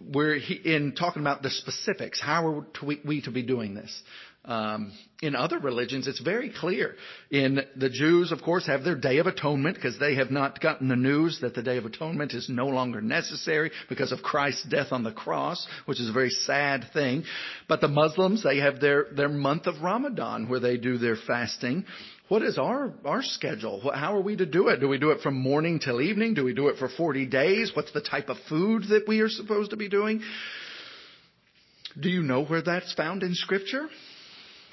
we're 0.00 0.36
in 0.36 0.94
talking 0.98 1.22
about 1.22 1.42
the 1.42 1.50
specifics. 1.50 2.20
How 2.20 2.46
are 2.46 2.66
we 3.04 3.22
to 3.22 3.30
be 3.30 3.42
doing 3.42 3.74
this? 3.74 4.02
Um, 4.46 4.92
in 5.22 5.34
other 5.34 5.58
religions, 5.58 6.06
it's 6.06 6.20
very 6.20 6.52
clear. 6.56 6.94
In 7.30 7.60
the 7.74 7.90
Jews, 7.90 8.30
of 8.30 8.42
course, 8.42 8.66
have 8.66 8.84
their 8.84 8.94
Day 8.94 9.18
of 9.18 9.26
Atonement 9.26 9.74
because 9.74 9.98
they 9.98 10.14
have 10.14 10.30
not 10.30 10.60
gotten 10.60 10.88
the 10.88 10.94
news 10.94 11.40
that 11.40 11.54
the 11.54 11.62
Day 11.62 11.78
of 11.78 11.84
Atonement 11.84 12.32
is 12.32 12.48
no 12.48 12.66
longer 12.68 13.00
necessary 13.00 13.72
because 13.88 14.12
of 14.12 14.22
Christ's 14.22 14.64
death 14.68 14.92
on 14.92 15.02
the 15.02 15.12
cross, 15.12 15.66
which 15.86 16.00
is 16.00 16.08
a 16.08 16.12
very 16.12 16.30
sad 16.30 16.84
thing. 16.92 17.24
But 17.66 17.80
the 17.80 17.88
Muslims, 17.88 18.44
they 18.44 18.58
have 18.58 18.78
their, 18.78 19.06
their 19.16 19.28
month 19.28 19.66
of 19.66 19.82
Ramadan 19.82 20.48
where 20.48 20.60
they 20.60 20.76
do 20.76 20.96
their 20.96 21.16
fasting. 21.16 21.84
What 22.28 22.42
is 22.42 22.56
our, 22.56 22.92
our 23.04 23.22
schedule? 23.22 23.90
How 23.92 24.16
are 24.16 24.22
we 24.22 24.36
to 24.36 24.46
do 24.46 24.68
it? 24.68 24.78
Do 24.80 24.88
we 24.88 24.98
do 24.98 25.10
it 25.10 25.22
from 25.22 25.34
morning 25.34 25.80
till 25.80 26.00
evening? 26.00 26.34
Do 26.34 26.44
we 26.44 26.54
do 26.54 26.68
it 26.68 26.78
for 26.78 26.88
40 26.88 27.26
days? 27.26 27.72
What's 27.74 27.92
the 27.92 28.00
type 28.00 28.28
of 28.28 28.36
food 28.48 28.84
that 28.90 29.08
we 29.08 29.20
are 29.20 29.28
supposed 29.28 29.70
to 29.70 29.76
be 29.76 29.88
doing? 29.88 30.22
Do 31.98 32.10
you 32.10 32.22
know 32.22 32.44
where 32.44 32.62
that's 32.62 32.92
found 32.92 33.22
in 33.22 33.34
scripture? 33.34 33.88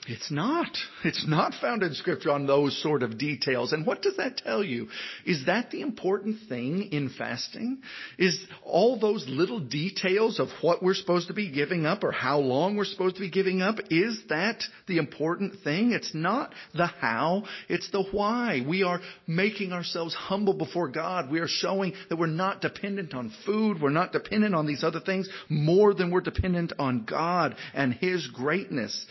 It's 0.07 0.31
not. 0.31 0.67
It's 1.05 1.27
not 1.27 1.53
found 1.59 1.83
in 1.83 1.93
scripture 1.95 2.31
on 2.31 2.47
those 2.47 2.81
sort 2.81 3.03
of 3.03 3.17
details. 3.17 3.73
And 3.73 3.85
what 3.85 4.01
does 4.01 4.15
that 4.17 4.37
tell 4.37 4.63
you? 4.63 4.87
Is 5.25 5.47
that 5.47 5.69
the 5.69 5.81
important 5.81 6.37
thing 6.47 6.93
in 6.93 7.09
fasting? 7.09 7.79
Is 8.17 8.41
all 8.63 8.97
those 8.97 9.25
little 9.27 9.59
details 9.59 10.39
of 10.39 10.47
what 10.61 10.81
we're 10.81 10.93
supposed 10.93 11.27
to 11.27 11.33
be 11.33 11.51
giving 11.51 11.85
up 11.85 12.05
or 12.05 12.13
how 12.13 12.39
long 12.39 12.77
we're 12.77 12.85
supposed 12.85 13.15
to 13.15 13.21
be 13.21 13.29
giving 13.29 13.61
up? 13.61 13.75
Is 13.89 14.17
that 14.29 14.63
the 14.87 14.97
important 14.97 15.61
thing? 15.61 15.91
It's 15.91 16.15
not 16.15 16.53
the 16.73 16.87
how, 16.87 17.43
it's 17.67 17.91
the 17.91 18.03
why. 18.03 18.63
We 18.65 18.83
are 18.83 19.01
making 19.27 19.73
ourselves 19.73 20.15
humble 20.15 20.53
before 20.53 20.87
God. 20.87 21.29
We 21.29 21.39
are 21.39 21.49
showing 21.49 21.93
that 22.07 22.17
we're 22.17 22.27
not 22.27 22.61
dependent 22.61 23.13
on 23.13 23.33
food. 23.45 23.81
We're 23.81 23.89
not 23.89 24.13
dependent 24.13 24.55
on 24.55 24.67
these 24.67 24.85
other 24.85 25.01
things 25.01 25.27
more 25.49 25.93
than 25.93 26.11
we're 26.11 26.21
dependent 26.21 26.71
on 26.79 27.03
God 27.03 27.55
and 27.73 27.93
His 27.93 28.25
greatness. 28.27 29.05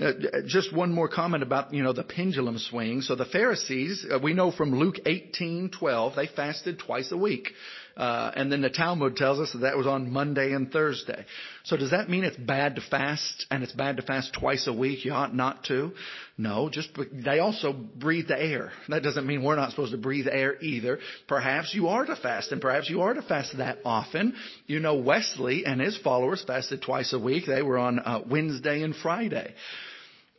Uh, 0.00 0.12
just 0.46 0.72
one 0.72 0.94
more 0.94 1.08
comment 1.08 1.42
about 1.42 1.74
you 1.74 1.82
know 1.82 1.92
the 1.92 2.04
pendulum 2.04 2.58
swing. 2.58 3.00
So 3.00 3.16
the 3.16 3.24
Pharisees, 3.24 4.06
uh, 4.08 4.20
we 4.22 4.34
know 4.34 4.52
from 4.52 4.78
Luke 4.78 5.00
18:12, 5.04 6.14
they 6.14 6.28
fasted 6.28 6.78
twice 6.78 7.10
a 7.10 7.16
week, 7.16 7.48
uh, 7.48 7.89
and 7.96 8.50
then 8.50 8.62
the 8.62 8.70
Talmud 8.70 9.16
tells 9.16 9.40
us 9.40 9.52
that 9.52 9.58
that 9.58 9.76
was 9.76 9.86
on 9.86 10.10
Monday 10.10 10.52
and 10.52 10.70
Thursday. 10.70 11.24
So 11.64 11.76
does 11.76 11.90
that 11.90 12.08
mean 12.08 12.24
it's 12.24 12.36
bad 12.36 12.76
to 12.76 12.80
fast 12.80 13.46
and 13.50 13.62
it's 13.62 13.72
bad 13.72 13.96
to 13.96 14.02
fast 14.02 14.32
twice 14.32 14.66
a 14.66 14.72
week? 14.72 15.04
You 15.04 15.12
ought 15.12 15.34
not 15.34 15.64
to. 15.64 15.92
No, 16.38 16.70
just 16.70 16.90
they 17.12 17.38
also 17.38 17.72
breathe 17.72 18.28
the 18.28 18.42
air. 18.42 18.72
That 18.88 19.02
doesn't 19.02 19.26
mean 19.26 19.42
we're 19.42 19.56
not 19.56 19.70
supposed 19.70 19.92
to 19.92 19.98
breathe 19.98 20.26
air 20.30 20.56
either. 20.62 20.98
Perhaps 21.28 21.74
you 21.74 21.88
are 21.88 22.06
to 22.06 22.16
fast, 22.16 22.52
and 22.52 22.60
perhaps 22.60 22.88
you 22.88 23.02
are 23.02 23.12
to 23.12 23.22
fast 23.22 23.58
that 23.58 23.78
often. 23.84 24.34
You 24.66 24.80
know, 24.80 24.94
Wesley 24.94 25.66
and 25.66 25.80
his 25.80 25.98
followers 25.98 26.42
fasted 26.46 26.80
twice 26.82 27.12
a 27.12 27.18
week. 27.18 27.44
They 27.46 27.62
were 27.62 27.78
on 27.78 27.98
uh, 27.98 28.22
Wednesday 28.26 28.82
and 28.82 28.96
Friday. 28.96 29.54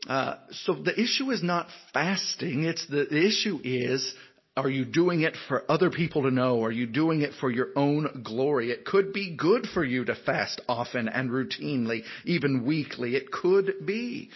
Uh, 0.08 0.36
so 0.52 0.74
the 0.74 1.00
issue 1.00 1.30
is 1.30 1.44
not 1.44 1.68
fasting. 1.94 2.64
It's 2.64 2.86
the, 2.88 3.06
the 3.06 3.24
issue 3.24 3.60
is, 3.64 4.14
are 4.58 4.70
you 4.70 4.84
doing 4.84 5.22
it 5.22 5.38
for 5.48 5.64
other 5.72 5.90
people 5.90 6.24
to 6.24 6.32
know? 6.32 6.64
Are 6.64 6.72
you 6.72 6.86
doing 6.86 7.22
it 7.22 7.32
for 7.40 7.50
your 7.50 7.70
own 7.76 8.22
glory? 8.24 8.72
It 8.72 8.84
could 8.84 9.14
be 9.14 9.36
good 9.36 9.66
for 9.74 9.84
you 9.84 10.04
to 10.06 10.16
fast 10.16 10.60
often 10.68 11.08
and 11.08 11.30
routinely, 11.30 12.04
even 12.26 12.66
weekly. 12.66 13.16
It 13.16 13.32
could 13.32 13.86
be. 13.86 14.30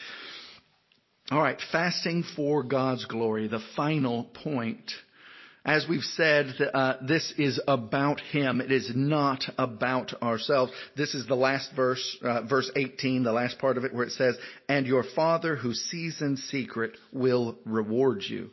All 1.32 1.41
right, 1.41 1.60
fasting 1.71 2.23
for 2.36 2.63
God's 2.63 3.06
glory, 3.06 3.47
the 3.47 3.63
final 3.75 4.23
point. 4.23 4.91
As 5.65 5.86
we've 5.89 6.04
said, 6.04 6.54
uh, 6.73 6.93
this 7.06 7.34
is 7.38 7.60
about 7.67 8.21
Him. 8.21 8.62
It 8.62 8.71
is 8.71 8.91
not 8.95 9.43
about 9.58 10.13
ourselves. 10.21 10.71
This 10.95 11.15
is 11.15 11.28
the 11.28 11.36
last 11.36 11.71
verse, 11.75 12.17
uh, 12.23 12.43
verse 12.43 12.71
18, 12.75 13.23
the 13.23 13.34
last 13.34 13.58
part 13.58 13.78
of 13.78 13.84
it 13.84 13.93
where 13.93 14.06
it 14.06 14.12
says, 14.12 14.38
and 14.69 14.86
your 14.86 15.04
Father 15.15 15.56
who 15.56 15.73
sees 15.73 16.21
in 16.21 16.38
secret 16.38 16.91
will 17.12 17.58
reward 17.65 18.21
you. 18.23 18.51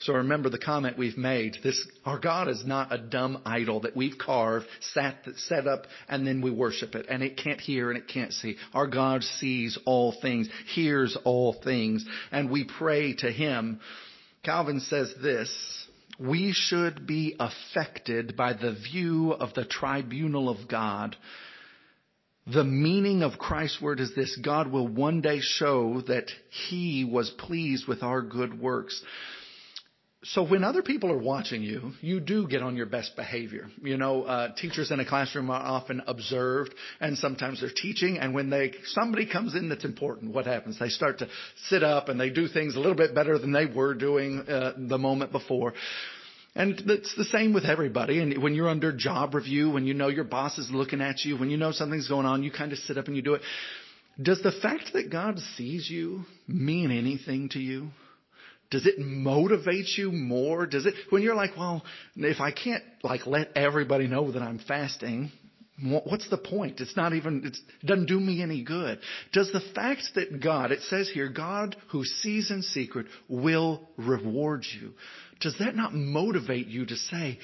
So 0.00 0.14
remember 0.14 0.48
the 0.48 0.58
comment 0.58 0.96
we've 0.96 1.18
made. 1.18 1.58
This, 1.62 1.86
our 2.06 2.18
God 2.18 2.48
is 2.48 2.64
not 2.64 2.90
a 2.90 2.96
dumb 2.96 3.42
idol 3.44 3.80
that 3.80 3.94
we've 3.94 4.16
carved, 4.16 4.66
sat, 4.94 5.16
set 5.36 5.66
up, 5.66 5.84
and 6.08 6.26
then 6.26 6.40
we 6.40 6.50
worship 6.50 6.94
it. 6.94 7.04
And 7.10 7.22
it 7.22 7.36
can't 7.36 7.60
hear 7.60 7.90
and 7.90 7.98
it 7.98 8.08
can't 8.08 8.32
see. 8.32 8.56
Our 8.72 8.86
God 8.86 9.22
sees 9.22 9.78
all 9.84 10.14
things, 10.22 10.48
hears 10.74 11.18
all 11.24 11.52
things, 11.62 12.06
and 12.32 12.50
we 12.50 12.64
pray 12.64 13.12
to 13.16 13.30
Him. 13.30 13.80
Calvin 14.42 14.80
says 14.80 15.12
this, 15.22 15.86
we 16.18 16.52
should 16.52 17.06
be 17.06 17.36
affected 17.38 18.36
by 18.38 18.54
the 18.54 18.72
view 18.72 19.32
of 19.32 19.52
the 19.52 19.66
tribunal 19.66 20.48
of 20.48 20.66
God. 20.66 21.14
The 22.46 22.64
meaning 22.64 23.22
of 23.22 23.38
Christ's 23.38 23.82
word 23.82 24.00
is 24.00 24.14
this 24.14 24.34
God 24.42 24.72
will 24.72 24.88
one 24.88 25.20
day 25.20 25.40
show 25.40 26.00
that 26.08 26.30
He 26.68 27.04
was 27.04 27.28
pleased 27.28 27.86
with 27.86 28.02
our 28.02 28.22
good 28.22 28.58
works. 28.58 29.02
So 30.22 30.42
when 30.46 30.64
other 30.64 30.82
people 30.82 31.10
are 31.10 31.18
watching 31.18 31.62
you, 31.62 31.92
you 32.02 32.20
do 32.20 32.46
get 32.46 32.62
on 32.62 32.76
your 32.76 32.84
best 32.84 33.16
behavior. 33.16 33.68
You 33.82 33.96
know, 33.96 34.24
uh, 34.24 34.54
teachers 34.54 34.90
in 34.90 35.00
a 35.00 35.06
classroom 35.06 35.48
are 35.48 35.62
often 35.62 36.02
observed, 36.06 36.74
and 37.00 37.16
sometimes 37.16 37.60
they're 37.60 37.70
teaching. 37.74 38.18
And 38.18 38.34
when 38.34 38.50
they 38.50 38.72
somebody 38.84 39.24
comes 39.24 39.54
in 39.54 39.70
that's 39.70 39.86
important, 39.86 40.34
what 40.34 40.44
happens? 40.44 40.78
They 40.78 40.90
start 40.90 41.20
to 41.20 41.28
sit 41.68 41.82
up 41.82 42.10
and 42.10 42.20
they 42.20 42.28
do 42.28 42.48
things 42.48 42.76
a 42.76 42.80
little 42.80 42.96
bit 42.96 43.14
better 43.14 43.38
than 43.38 43.52
they 43.52 43.64
were 43.64 43.94
doing 43.94 44.40
uh, 44.40 44.74
the 44.76 44.98
moment 44.98 45.32
before. 45.32 45.72
And 46.54 46.82
it's 46.90 47.14
the 47.16 47.24
same 47.24 47.54
with 47.54 47.64
everybody. 47.64 48.20
And 48.20 48.42
when 48.42 48.54
you're 48.54 48.68
under 48.68 48.92
job 48.92 49.34
review, 49.34 49.70
when 49.70 49.86
you 49.86 49.94
know 49.94 50.08
your 50.08 50.24
boss 50.24 50.58
is 50.58 50.68
looking 50.70 51.00
at 51.00 51.24
you, 51.24 51.38
when 51.38 51.48
you 51.48 51.56
know 51.56 51.72
something's 51.72 52.08
going 52.08 52.26
on, 52.26 52.42
you 52.42 52.50
kind 52.50 52.72
of 52.72 52.78
sit 52.80 52.98
up 52.98 53.06
and 53.06 53.16
you 53.16 53.22
do 53.22 53.34
it. 53.34 53.42
Does 54.20 54.42
the 54.42 54.52
fact 54.52 54.92
that 54.92 55.10
God 55.10 55.38
sees 55.56 55.88
you 55.88 56.24
mean 56.46 56.90
anything 56.90 57.48
to 57.50 57.58
you? 57.58 57.88
Does 58.70 58.86
it 58.86 58.98
motivate 58.98 59.98
you 59.98 60.12
more? 60.12 60.66
Does 60.66 60.86
it, 60.86 60.94
when 61.10 61.22
you're 61.22 61.34
like, 61.34 61.56
well, 61.56 61.84
if 62.16 62.40
I 62.40 62.52
can't 62.52 62.84
like 63.02 63.26
let 63.26 63.56
everybody 63.56 64.06
know 64.06 64.30
that 64.30 64.42
I'm 64.42 64.60
fasting, 64.60 65.32
What's 65.82 66.28
the 66.28 66.36
point? 66.36 66.80
It's 66.80 66.96
not 66.96 67.14
even, 67.14 67.42
it 67.46 67.56
doesn't 67.86 68.06
do 68.06 68.20
me 68.20 68.42
any 68.42 68.62
good. 68.62 68.98
Does 69.32 69.50
the 69.50 69.62
fact 69.74 70.02
that 70.14 70.42
God, 70.42 70.72
it 70.72 70.82
says 70.82 71.10
here, 71.12 71.30
God 71.30 71.74
who 71.88 72.04
sees 72.04 72.50
in 72.50 72.62
secret 72.62 73.06
will 73.28 73.88
reward 73.96 74.66
you. 74.78 74.92
Does 75.40 75.56
that 75.58 75.74
not 75.74 75.94
motivate 75.94 76.66
you 76.66 76.84
to 76.84 76.96
say, 76.96 77.38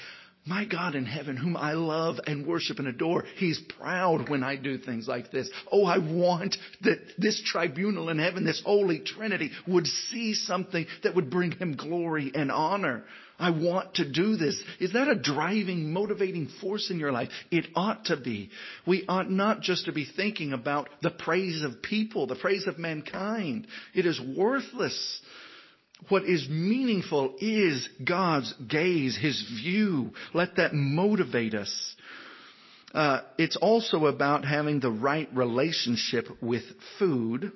my 0.46 0.64
God 0.64 0.94
in 0.94 1.04
heaven, 1.04 1.36
whom 1.36 1.56
I 1.56 1.72
love 1.72 2.20
and 2.26 2.46
worship 2.46 2.78
and 2.78 2.86
adore, 2.88 3.24
He's 3.36 3.60
proud 3.78 4.28
when 4.28 4.44
I 4.44 4.56
do 4.56 4.78
things 4.78 5.08
like 5.08 5.30
this. 5.32 5.50
Oh, 5.70 5.84
I 5.84 5.98
want 5.98 6.56
that 6.82 6.98
this 7.18 7.42
tribunal 7.44 8.08
in 8.08 8.18
heaven, 8.18 8.44
this 8.44 8.62
holy 8.64 9.00
trinity, 9.00 9.50
would 9.66 9.86
see 9.86 10.34
something 10.34 10.86
that 11.02 11.14
would 11.16 11.30
bring 11.30 11.50
Him 11.52 11.76
glory 11.76 12.30
and 12.34 12.52
honor. 12.52 13.04
I 13.38 13.50
want 13.50 13.96
to 13.96 14.10
do 14.10 14.36
this. 14.36 14.62
Is 14.80 14.94
that 14.94 15.08
a 15.08 15.14
driving, 15.14 15.92
motivating 15.92 16.48
force 16.60 16.90
in 16.90 16.98
your 16.98 17.12
life? 17.12 17.28
It 17.50 17.66
ought 17.74 18.06
to 18.06 18.16
be. 18.16 18.50
We 18.86 19.04
ought 19.08 19.30
not 19.30 19.60
just 19.60 19.86
to 19.86 19.92
be 19.92 20.06
thinking 20.06 20.52
about 20.52 20.88
the 21.02 21.10
praise 21.10 21.62
of 21.62 21.82
people, 21.82 22.26
the 22.26 22.36
praise 22.36 22.66
of 22.66 22.78
mankind. 22.78 23.66
It 23.94 24.06
is 24.06 24.20
worthless. 24.20 25.20
What 26.08 26.24
is 26.24 26.48
meaningful 26.48 27.36
is 27.40 27.88
God's 28.04 28.52
gaze, 28.68 29.16
His 29.16 29.42
view. 29.62 30.12
Let 30.34 30.56
that 30.56 30.74
motivate 30.74 31.54
us. 31.54 31.96
Uh, 32.94 33.20
it's 33.38 33.56
also 33.56 34.06
about 34.06 34.44
having 34.44 34.80
the 34.80 34.90
right 34.90 35.28
relationship 35.34 36.26
with 36.40 36.62
food 36.98 37.52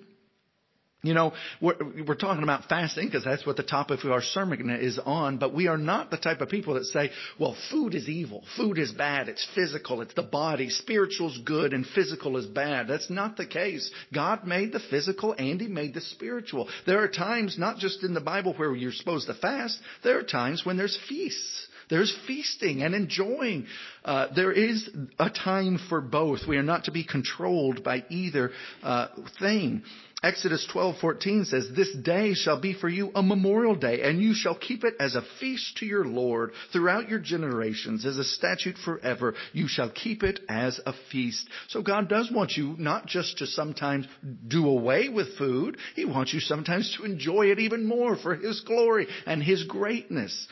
you 1.02 1.14
know, 1.14 1.32
we're, 1.62 1.76
we're 2.06 2.14
talking 2.14 2.42
about 2.42 2.66
fasting 2.68 3.06
because 3.06 3.24
that's 3.24 3.46
what 3.46 3.56
the 3.56 3.62
topic 3.62 4.04
of 4.04 4.10
our 4.10 4.20
sermon 4.20 4.68
is 4.68 4.98
on, 4.98 5.38
but 5.38 5.54
we 5.54 5.66
are 5.66 5.78
not 5.78 6.10
the 6.10 6.18
type 6.18 6.42
of 6.42 6.50
people 6.50 6.74
that 6.74 6.84
say, 6.84 7.10
well, 7.38 7.56
food 7.70 7.94
is 7.94 8.06
evil. 8.06 8.44
Food 8.56 8.76
is 8.76 8.92
bad. 8.92 9.28
It's 9.30 9.46
physical. 9.54 10.02
It's 10.02 10.12
the 10.12 10.22
body. 10.22 10.68
Spiritual's 10.68 11.38
good 11.38 11.72
and 11.72 11.86
physical 11.86 12.36
is 12.36 12.44
bad. 12.44 12.86
That's 12.86 13.08
not 13.08 13.38
the 13.38 13.46
case. 13.46 13.90
God 14.12 14.46
made 14.46 14.72
the 14.72 14.80
physical 14.90 15.32
and 15.32 15.58
He 15.58 15.68
made 15.68 15.94
the 15.94 16.02
spiritual. 16.02 16.68
There 16.86 17.02
are 17.02 17.08
times, 17.08 17.58
not 17.58 17.78
just 17.78 18.04
in 18.04 18.12
the 18.12 18.20
Bible 18.20 18.52
where 18.54 18.76
you're 18.76 18.92
supposed 18.92 19.26
to 19.28 19.34
fast, 19.34 19.78
there 20.04 20.18
are 20.18 20.22
times 20.22 20.66
when 20.66 20.76
there's 20.76 20.98
feasts. 21.08 21.66
There's 21.90 22.16
feasting 22.26 22.82
and 22.82 22.94
enjoying. 22.94 23.66
Uh, 24.04 24.28
there 24.34 24.52
is 24.52 24.88
a 25.18 25.28
time 25.28 25.78
for 25.88 26.00
both. 26.00 26.46
We 26.46 26.56
are 26.56 26.62
not 26.62 26.84
to 26.84 26.92
be 26.92 27.04
controlled 27.04 27.82
by 27.82 28.04
either 28.08 28.52
uh, 28.82 29.08
thing. 29.38 29.82
Exodus 30.22 30.66
12:14 30.70 31.46
says, 31.46 31.70
"This 31.70 31.92
day 31.94 32.34
shall 32.34 32.60
be 32.60 32.74
for 32.74 32.90
you 32.90 33.10
a 33.14 33.22
memorial 33.22 33.74
day, 33.74 34.02
and 34.02 34.22
you 34.22 34.34
shall 34.34 34.54
keep 34.54 34.84
it 34.84 34.94
as 35.00 35.14
a 35.14 35.22
feast 35.40 35.78
to 35.78 35.86
your 35.86 36.04
Lord 36.04 36.52
throughout 36.72 37.08
your 37.08 37.20
generations, 37.20 38.04
as 38.04 38.18
a 38.18 38.24
statute 38.24 38.76
forever. 38.76 39.34
You 39.54 39.66
shall 39.66 39.88
keep 39.88 40.22
it 40.22 40.40
as 40.46 40.78
a 40.84 40.92
feast." 41.10 41.48
So 41.68 41.80
God 41.80 42.08
does 42.10 42.30
want 42.30 42.54
you 42.54 42.76
not 42.78 43.06
just 43.06 43.38
to 43.38 43.46
sometimes 43.46 44.06
do 44.46 44.68
away 44.68 45.08
with 45.08 45.38
food, 45.38 45.78
He 45.96 46.04
wants 46.04 46.34
you 46.34 46.40
sometimes 46.40 46.94
to 46.96 47.04
enjoy 47.04 47.46
it 47.46 47.58
even 47.58 47.86
more 47.86 48.14
for 48.14 48.34
His 48.34 48.60
glory 48.60 49.08
and 49.24 49.42
His 49.42 49.64
greatness. 49.64 50.46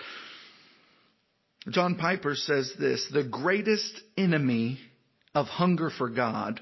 John 1.71 1.97
Piper 1.97 2.35
says 2.35 2.73
this, 2.79 3.09
the 3.13 3.25
greatest 3.25 4.01
enemy 4.17 4.79
of 5.35 5.47
hunger 5.47 5.91
for 5.91 6.09
God 6.09 6.61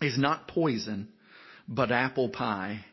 is 0.00 0.18
not 0.18 0.48
poison, 0.48 1.08
but 1.68 1.92
apple 1.92 2.28
pie. 2.28 2.84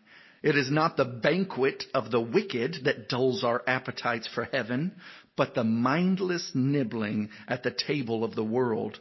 It 0.43 0.55
is 0.55 0.71
not 0.71 0.97
the 0.97 1.05
banquet 1.05 1.85
of 1.93 2.11
the 2.11 2.19
wicked 2.19 2.85
that 2.85 3.09
dulls 3.09 3.43
our 3.43 3.61
appetites 3.67 4.27
for 4.27 4.45
heaven, 4.45 4.93
but 5.37 5.53
the 5.53 5.63
mindless 5.63 6.51
nibbling 6.53 7.29
at 7.47 7.63
the 7.63 7.71
table 7.71 8.23
of 8.23 8.35
the 8.35 8.43
world. 8.43 8.99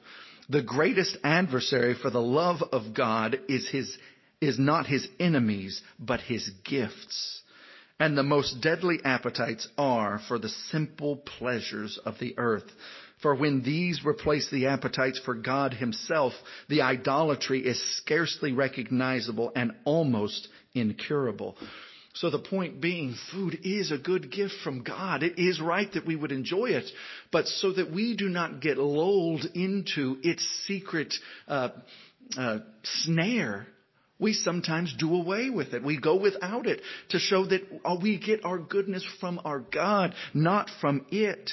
The 0.49 0.63
greatest 0.63 1.17
adversary 1.25 1.95
for 1.95 2.11
the 2.11 2.21
love 2.21 2.63
of 2.73 2.95
God 2.95 3.41
is 3.49 3.69
his, 3.69 3.97
is 4.41 4.59
not 4.59 4.87
his 4.87 5.09
enemies, 5.19 5.81
but 5.99 6.21
his 6.21 6.51
gifts. 6.65 7.43
And 8.01 8.17
the 8.17 8.23
most 8.23 8.63
deadly 8.63 8.99
appetites 9.05 9.69
are 9.77 10.21
for 10.27 10.39
the 10.39 10.49
simple 10.49 11.17
pleasures 11.17 11.99
of 12.05 12.19
the 12.19 12.35
earth. 12.39 12.65
For 13.21 13.35
when 13.35 13.63
these 13.63 14.01
replace 14.05 14.51
the 14.51 14.69
appetites 14.69 15.21
for 15.23 15.35
God 15.35 15.75
himself, 15.75 16.33
the 16.71 16.81
idolatry 16.81 17.61
is 17.61 17.79
scarcely 17.99 18.53
recognizable 18.53 19.53
and 19.55 19.73
almost 19.85 20.49
incurable. 20.73 21.59
So 22.15 22.31
the 22.31 22.39
point 22.39 22.81
being, 22.81 23.15
food 23.31 23.59
is 23.63 23.93
a 23.93 23.99
good 23.99 24.33
gift 24.33 24.55
from 24.65 24.83
God. 24.83 25.23
It 25.23 25.39
is 25.39 25.61
right 25.61 25.93
that 25.93 26.07
we 26.07 26.17
would 26.17 26.33
enjoy 26.33 26.71
it, 26.71 26.91
but 27.31 27.47
so 27.47 27.73
that 27.73 27.93
we 27.93 28.17
do 28.17 28.31
not 28.31 28.61
get 28.61 28.79
lulled 28.79 29.45
into 29.55 30.17
its 30.23 30.43
secret 30.67 31.15
uh, 31.47 31.69
uh, 32.37 32.59
snare, 32.83 33.67
we 34.21 34.35
sometimes 34.35 34.95
do 34.99 35.15
away 35.15 35.51
with 35.51 35.73
it. 35.73 35.83
We 35.83 35.99
go 35.99 36.17
without 36.17 36.67
it 36.67 36.83
to 37.11 37.19
show 37.19 37.47
that 37.47 37.63
uh, 37.85 37.97
we 38.01 38.19
get 38.19 38.45
our 38.45 38.59
goodness 38.59 39.05
from 39.21 39.41
our 39.45 39.61
God, 39.61 40.15
not 40.35 40.71
from 40.81 41.07
it. 41.11 41.51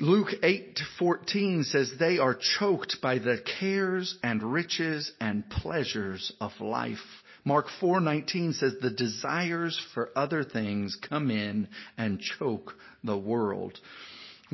Luke 0.00 0.30
8:14 0.42 1.64
says 1.64 1.92
they 1.98 2.18
are 2.18 2.38
choked 2.58 3.02
by 3.02 3.18
the 3.18 3.38
cares 3.60 4.16
and 4.22 4.42
riches 4.42 5.12
and 5.20 5.48
pleasures 5.50 6.32
of 6.40 6.52
life. 6.60 7.22
Mark 7.44 7.66
4:19 7.80 8.54
says 8.54 8.76
the 8.80 8.90
desires 8.90 9.78
for 9.92 10.10
other 10.16 10.44
things 10.44 10.96
come 10.96 11.30
in 11.30 11.68
and 11.98 12.20
choke 12.20 12.74
the 13.04 13.18
world. 13.18 13.78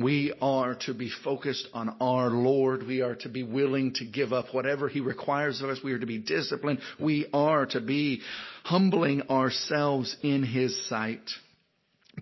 We 0.01 0.33
are 0.41 0.75
to 0.85 0.93
be 0.93 1.09
focused 1.23 1.67
on 1.73 1.95
our 1.99 2.29
Lord. 2.29 2.87
We 2.87 3.01
are 3.01 3.15
to 3.15 3.29
be 3.29 3.43
willing 3.43 3.93
to 3.95 4.05
give 4.05 4.31
up 4.31 4.53
whatever 4.53 4.87
He 4.87 5.01
requires 5.01 5.61
of 5.61 5.69
us. 5.69 5.79
We 5.83 5.93
are 5.93 5.99
to 5.99 6.05
be 6.05 6.19
disciplined. 6.19 6.79
We 6.99 7.27
are 7.33 7.65
to 7.67 7.81
be 7.81 8.21
humbling 8.63 9.23
ourselves 9.23 10.15
in 10.21 10.43
His 10.43 10.87
sight. 10.87 11.29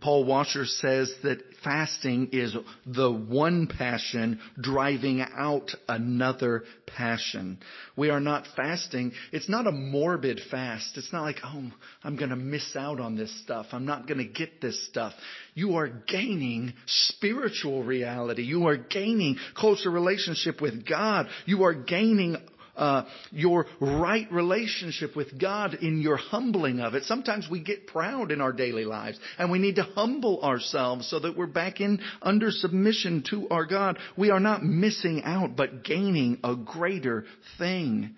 Paul 0.02 0.26
Washer 0.26 0.66
says 0.66 1.14
that 1.24 1.40
fasting 1.64 2.30
is 2.32 2.56
the 2.86 3.12
one 3.12 3.68
passion 3.68 4.40
driving 4.60 5.22
out 5.22 5.72
another 5.88 6.64
passion. 6.86 7.60
We 7.96 8.10
are 8.10 8.20
not 8.20 8.48
fasting. 8.56 9.12
It's 9.32 9.50
not 9.50 9.68
a 9.68 9.72
morbid 9.72 10.40
fast. 10.50 10.98
It's 10.98 11.12
not 11.12 11.24
like, 11.24 11.38
oh, 11.44 11.72
I'm 12.04 12.16
going 12.16 12.30
to 12.30 12.36
miss 12.36 12.76
out 12.76 13.00
on 13.00 13.16
this 13.16 13.42
stuff. 13.44 13.68
I'm 13.72 13.86
not 13.86 14.08
going 14.08 14.20
to 14.20 14.26
get 14.26 14.62
this 14.62 14.88
stuff. 14.88 15.14
You 15.54 15.76
are 15.78 15.88
gaining 15.88 16.74
spiritual 16.86 17.84
reality. 17.84 18.44
You 18.44 18.68
are 18.68 18.78
gaining 18.78 19.38
closer 19.56 19.90
relationship 19.90 20.62
with 20.62 20.88
God. 20.88 21.28
You 21.46 21.64
are 21.64 21.74
gaining 21.74 22.38
uh, 22.78 23.06
your 23.32 23.66
right 23.80 24.32
relationship 24.32 25.16
with 25.16 25.40
God 25.40 25.76
in 25.76 26.00
your 26.00 26.18
humbling 26.18 26.80
of 26.80 26.94
it. 26.94 27.04
Sometimes 27.04 27.48
we 27.50 27.62
get 27.62 27.88
proud 27.88 28.32
in 28.32 28.42
our 28.42 28.54
daily 28.54 28.86
lives 28.86 29.20
and 29.38 29.52
we 29.52 29.60
need 29.60 29.76
to 29.76 29.84
humble 29.84 30.42
ourselves 30.42 31.10
so 31.10 31.20
that 31.20 31.38
we're 31.38 31.48
back 31.48 31.82
in 31.82 32.00
under 32.22 32.52
submission 32.52 33.24
to 33.30 33.48
our 33.50 33.66
God. 33.66 33.98
We 34.18 34.32
are 34.32 34.40
not 34.40 34.64
missing 34.64 35.24
out, 35.24 35.56
but 35.56 35.84
gaining 35.84 36.40
a 36.44 36.56
greater 36.56 37.26
thing. 37.58 38.16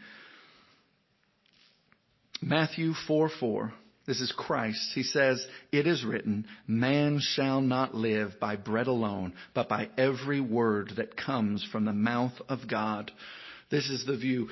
Matthew 2.41 2.93
4 3.08 3.30
4. 3.39 3.74
This 4.10 4.22
is 4.22 4.34
Christ. 4.36 4.93
He 4.95 5.04
says, 5.04 5.45
It 5.72 5.86
is 5.86 6.04
written, 6.04 6.48
Man 6.65 7.19
shall 7.22 7.62
not 7.62 7.93
live 7.93 8.39
by 8.39 8.56
bread 8.56 8.88
alone, 8.88 9.34
but 9.54 9.69
by 9.69 9.89
every 10.00 10.41
word 10.41 10.93
that 10.98 11.15
comes 11.15 11.63
from 11.72 11.86
the 11.86 11.93
mouth 11.93 12.34
of 12.48 12.67
God. 12.67 13.12
This 13.69 13.89
is 13.89 14.03
the 14.05 14.17
view. 14.17 14.49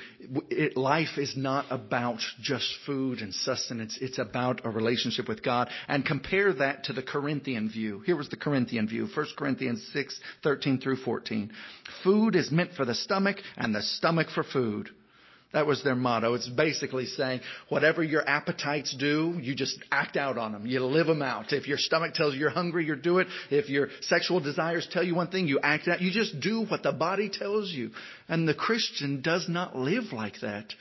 It, 0.48 0.76
life 0.76 1.18
is 1.18 1.36
not 1.36 1.66
about 1.70 2.20
just 2.40 2.72
food 2.86 3.20
and 3.20 3.34
sustenance. 3.34 3.98
It's 4.00 4.18
about 4.18 4.64
a 4.64 4.70
relationship 4.70 5.28
with 5.28 5.42
God. 5.42 5.70
And 5.88 6.06
compare 6.06 6.52
that 6.52 6.84
to 6.84 6.92
the 6.92 7.02
Corinthian 7.02 7.68
view. 7.68 8.00
Here 8.00 8.16
was 8.16 8.28
the 8.28 8.36
Corinthian 8.36 8.86
view. 8.86 9.08
1 9.12 9.26
Corinthians 9.36 9.88
6, 9.92 10.20
13 10.44 10.80
through 10.80 10.98
14. 10.98 11.50
Food 12.04 12.36
is 12.36 12.52
meant 12.52 12.74
for 12.74 12.84
the 12.84 12.94
stomach 12.94 13.38
and 13.56 13.74
the 13.74 13.82
stomach 13.82 14.28
for 14.32 14.44
food. 14.44 14.90
That 15.54 15.66
was 15.66 15.82
their 15.82 15.94
motto. 15.94 16.34
It's 16.34 16.48
basically 16.48 17.06
saying 17.06 17.40
whatever 17.70 18.02
your 18.02 18.28
appetites 18.28 18.94
do, 18.94 19.38
you 19.40 19.54
just 19.54 19.78
act 19.90 20.18
out 20.18 20.36
on 20.36 20.52
them. 20.52 20.66
You 20.66 20.84
live 20.84 21.06
them 21.06 21.22
out. 21.22 21.54
If 21.54 21.66
your 21.66 21.78
stomach 21.78 22.12
tells 22.12 22.34
you 22.34 22.40
you're 22.40 22.50
hungry, 22.50 22.84
you 22.84 22.96
do 22.96 23.18
it. 23.18 23.28
If 23.50 23.70
your 23.70 23.88
sexual 24.02 24.40
desires 24.40 24.86
tell 24.90 25.02
you 25.02 25.14
one 25.14 25.28
thing, 25.28 25.46
you 25.48 25.58
act 25.62 25.88
out. 25.88 26.02
You 26.02 26.10
just 26.12 26.38
do 26.40 26.66
what 26.66 26.82
the 26.82 26.92
body 26.92 27.30
tells 27.30 27.70
you. 27.70 27.92
And 28.28 28.46
the 28.46 28.54
Christian 28.54 29.22
does 29.22 29.48
not 29.48 29.74
live 29.74 30.12
like 30.12 30.40
that. 30.42 30.74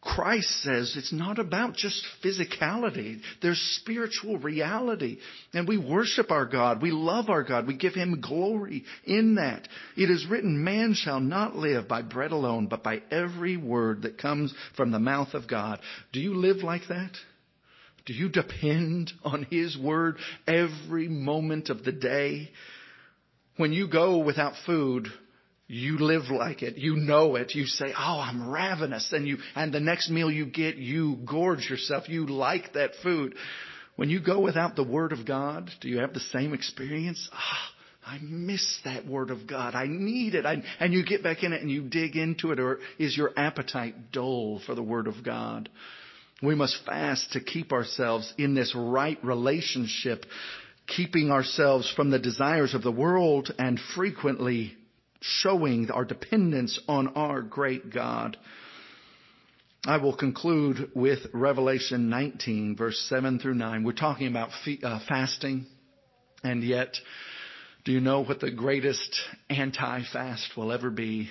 Christ 0.00 0.62
says 0.62 0.94
it's 0.96 1.12
not 1.12 1.38
about 1.38 1.74
just 1.74 2.04
physicality. 2.24 3.20
There's 3.42 3.60
spiritual 3.80 4.38
reality. 4.38 5.18
And 5.54 5.68
we 5.68 5.78
worship 5.78 6.30
our 6.30 6.46
God. 6.46 6.82
We 6.82 6.90
love 6.90 7.28
our 7.28 7.42
God. 7.42 7.66
We 7.66 7.76
give 7.76 7.94
Him 7.94 8.20
glory 8.20 8.84
in 9.04 9.36
that. 9.36 9.68
It 9.96 10.10
is 10.10 10.26
written, 10.28 10.64
man 10.64 10.94
shall 10.94 11.20
not 11.20 11.56
live 11.56 11.88
by 11.88 12.02
bread 12.02 12.32
alone, 12.32 12.66
but 12.66 12.82
by 12.82 13.02
every 13.10 13.56
word 13.56 14.02
that 14.02 14.18
comes 14.18 14.54
from 14.76 14.90
the 14.90 14.98
mouth 14.98 15.34
of 15.34 15.48
God. 15.48 15.80
Do 16.12 16.20
you 16.20 16.34
live 16.34 16.58
like 16.58 16.82
that? 16.88 17.12
Do 18.06 18.14
you 18.14 18.28
depend 18.28 19.12
on 19.22 19.44
His 19.50 19.76
word 19.76 20.16
every 20.46 21.08
moment 21.08 21.68
of 21.68 21.84
the 21.84 21.92
day? 21.92 22.50
When 23.58 23.72
you 23.72 23.88
go 23.88 24.18
without 24.18 24.54
food, 24.64 25.08
you 25.68 25.98
live 25.98 26.30
like 26.30 26.62
it. 26.62 26.78
You 26.78 26.96
know 26.96 27.36
it. 27.36 27.54
You 27.54 27.66
say, 27.66 27.92
"Oh, 27.96 28.20
I'm 28.20 28.48
ravenous," 28.48 29.12
and 29.12 29.28
you 29.28 29.36
and 29.54 29.72
the 29.72 29.80
next 29.80 30.08
meal 30.08 30.30
you 30.30 30.46
get, 30.46 30.76
you 30.76 31.16
gorge 31.26 31.68
yourself. 31.68 32.08
You 32.08 32.26
like 32.26 32.72
that 32.72 32.92
food. 33.02 33.34
When 33.94 34.08
you 34.08 34.18
go 34.20 34.40
without 34.40 34.76
the 34.76 34.84
Word 34.84 35.12
of 35.12 35.26
God, 35.26 35.70
do 35.80 35.88
you 35.88 35.98
have 35.98 36.14
the 36.14 36.20
same 36.20 36.54
experience? 36.54 37.28
Ah, 37.32 37.72
I 38.06 38.18
miss 38.22 38.80
that 38.84 39.06
Word 39.06 39.30
of 39.30 39.46
God. 39.46 39.74
I 39.74 39.86
need 39.88 40.34
it. 40.34 40.46
I, 40.46 40.62
and 40.80 40.94
you 40.94 41.04
get 41.04 41.22
back 41.22 41.42
in 41.42 41.52
it 41.52 41.60
and 41.60 41.70
you 41.70 41.82
dig 41.82 42.16
into 42.16 42.52
it, 42.52 42.60
or 42.60 42.78
is 42.98 43.14
your 43.14 43.32
appetite 43.36 44.10
dull 44.10 44.62
for 44.64 44.74
the 44.74 44.82
Word 44.82 45.06
of 45.06 45.22
God? 45.22 45.68
We 46.42 46.54
must 46.54 46.78
fast 46.86 47.32
to 47.32 47.40
keep 47.40 47.72
ourselves 47.72 48.32
in 48.38 48.54
this 48.54 48.74
right 48.74 49.18
relationship, 49.22 50.24
keeping 50.86 51.30
ourselves 51.30 51.92
from 51.94 52.10
the 52.10 52.18
desires 52.18 52.72
of 52.72 52.82
the 52.82 52.92
world 52.92 53.52
and 53.58 53.78
frequently 53.94 54.76
showing 55.20 55.90
our 55.90 56.04
dependence 56.04 56.78
on 56.88 57.08
our 57.08 57.42
great 57.42 57.92
God. 57.92 58.36
I 59.84 59.96
will 59.98 60.16
conclude 60.16 60.90
with 60.94 61.20
Revelation 61.32 62.10
19 62.10 62.76
verse 62.76 62.98
7 63.08 63.38
through 63.38 63.54
9. 63.54 63.84
We're 63.84 63.92
talking 63.92 64.26
about 64.26 64.50
uh, 64.82 65.00
fasting 65.08 65.66
and 66.42 66.62
yet 66.62 66.96
do 67.84 67.92
you 67.92 68.00
know 68.00 68.20
what 68.20 68.40
the 68.40 68.50
greatest 68.50 69.18
anti-fast 69.48 70.56
will 70.56 70.72
ever 70.72 70.90
be? 70.90 71.30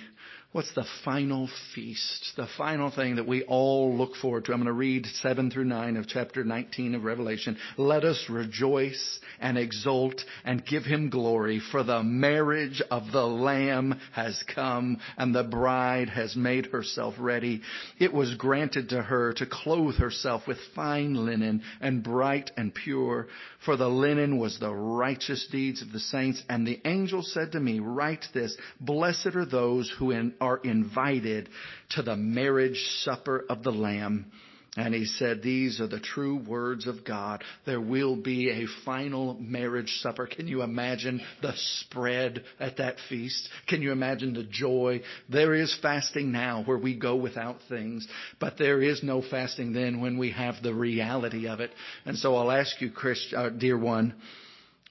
What's 0.52 0.72
the 0.74 0.86
final 1.04 1.50
feast? 1.74 2.32
The 2.38 2.48
final 2.56 2.90
thing 2.90 3.16
that 3.16 3.28
we 3.28 3.42
all 3.42 3.94
look 3.94 4.16
forward 4.16 4.46
to. 4.46 4.52
I'm 4.52 4.60
going 4.60 4.66
to 4.68 4.72
read 4.72 5.04
7 5.04 5.50
through 5.50 5.66
9 5.66 5.98
of 5.98 6.08
chapter 6.08 6.42
19 6.42 6.94
of 6.94 7.04
Revelation. 7.04 7.58
Let 7.76 8.02
us 8.02 8.24
rejoice 8.30 9.20
and 9.40 9.58
exult 9.58 10.24
and 10.46 10.64
give 10.64 10.84
him 10.84 11.10
glory 11.10 11.60
for 11.60 11.82
the 11.82 12.02
marriage 12.02 12.80
of 12.90 13.12
the 13.12 13.26
Lamb 13.26 14.00
has 14.12 14.42
come 14.54 14.96
and 15.18 15.34
the 15.34 15.44
bride 15.44 16.08
has 16.08 16.34
made 16.34 16.64
herself 16.66 17.16
ready. 17.18 17.60
It 17.98 18.14
was 18.14 18.34
granted 18.36 18.88
to 18.88 19.02
her 19.02 19.34
to 19.34 19.44
clothe 19.44 19.96
herself 19.96 20.46
with 20.48 20.56
fine 20.74 21.12
linen 21.12 21.62
and 21.82 22.02
bright 22.02 22.52
and 22.56 22.74
pure, 22.74 23.28
for 23.66 23.76
the 23.76 23.88
linen 23.88 24.38
was 24.38 24.58
the 24.58 24.72
righteous 24.72 25.46
deeds 25.52 25.82
of 25.82 25.92
the 25.92 26.00
saints. 26.00 26.42
And 26.48 26.66
the 26.66 26.80
angel 26.86 27.22
said 27.22 27.52
to 27.52 27.60
me, 27.60 27.80
write 27.80 28.24
this, 28.32 28.56
blessed 28.80 29.36
are 29.36 29.44
those 29.44 29.94
who 29.98 30.10
in 30.10 30.32
are 30.40 30.58
invited 30.58 31.48
to 31.90 32.02
the 32.02 32.16
marriage 32.16 32.82
supper 33.02 33.44
of 33.48 33.62
the 33.62 33.72
Lamb. 33.72 34.30
And 34.76 34.94
he 34.94 35.06
said, 35.06 35.42
these 35.42 35.80
are 35.80 35.88
the 35.88 35.98
true 35.98 36.36
words 36.36 36.86
of 36.86 37.04
God. 37.04 37.42
There 37.66 37.80
will 37.80 38.14
be 38.14 38.48
a 38.50 38.84
final 38.84 39.34
marriage 39.40 39.98
supper. 40.02 40.28
Can 40.28 40.46
you 40.46 40.62
imagine 40.62 41.20
the 41.42 41.52
spread 41.56 42.44
at 42.60 42.76
that 42.76 42.96
feast? 43.08 43.48
Can 43.66 43.82
you 43.82 43.90
imagine 43.90 44.34
the 44.34 44.44
joy? 44.44 45.00
There 45.28 45.54
is 45.54 45.76
fasting 45.82 46.30
now 46.30 46.62
where 46.64 46.78
we 46.78 46.94
go 46.94 47.16
without 47.16 47.56
things, 47.68 48.06
but 48.38 48.56
there 48.56 48.80
is 48.80 49.02
no 49.02 49.20
fasting 49.20 49.72
then 49.72 50.00
when 50.00 50.16
we 50.16 50.30
have 50.30 50.62
the 50.62 50.74
reality 50.74 51.48
of 51.48 51.58
it. 51.58 51.72
And 52.04 52.16
so 52.16 52.36
I'll 52.36 52.52
ask 52.52 52.80
you, 52.80 52.92
Chris, 52.92 53.34
uh, 53.36 53.48
dear 53.48 53.76
one, 53.76 54.14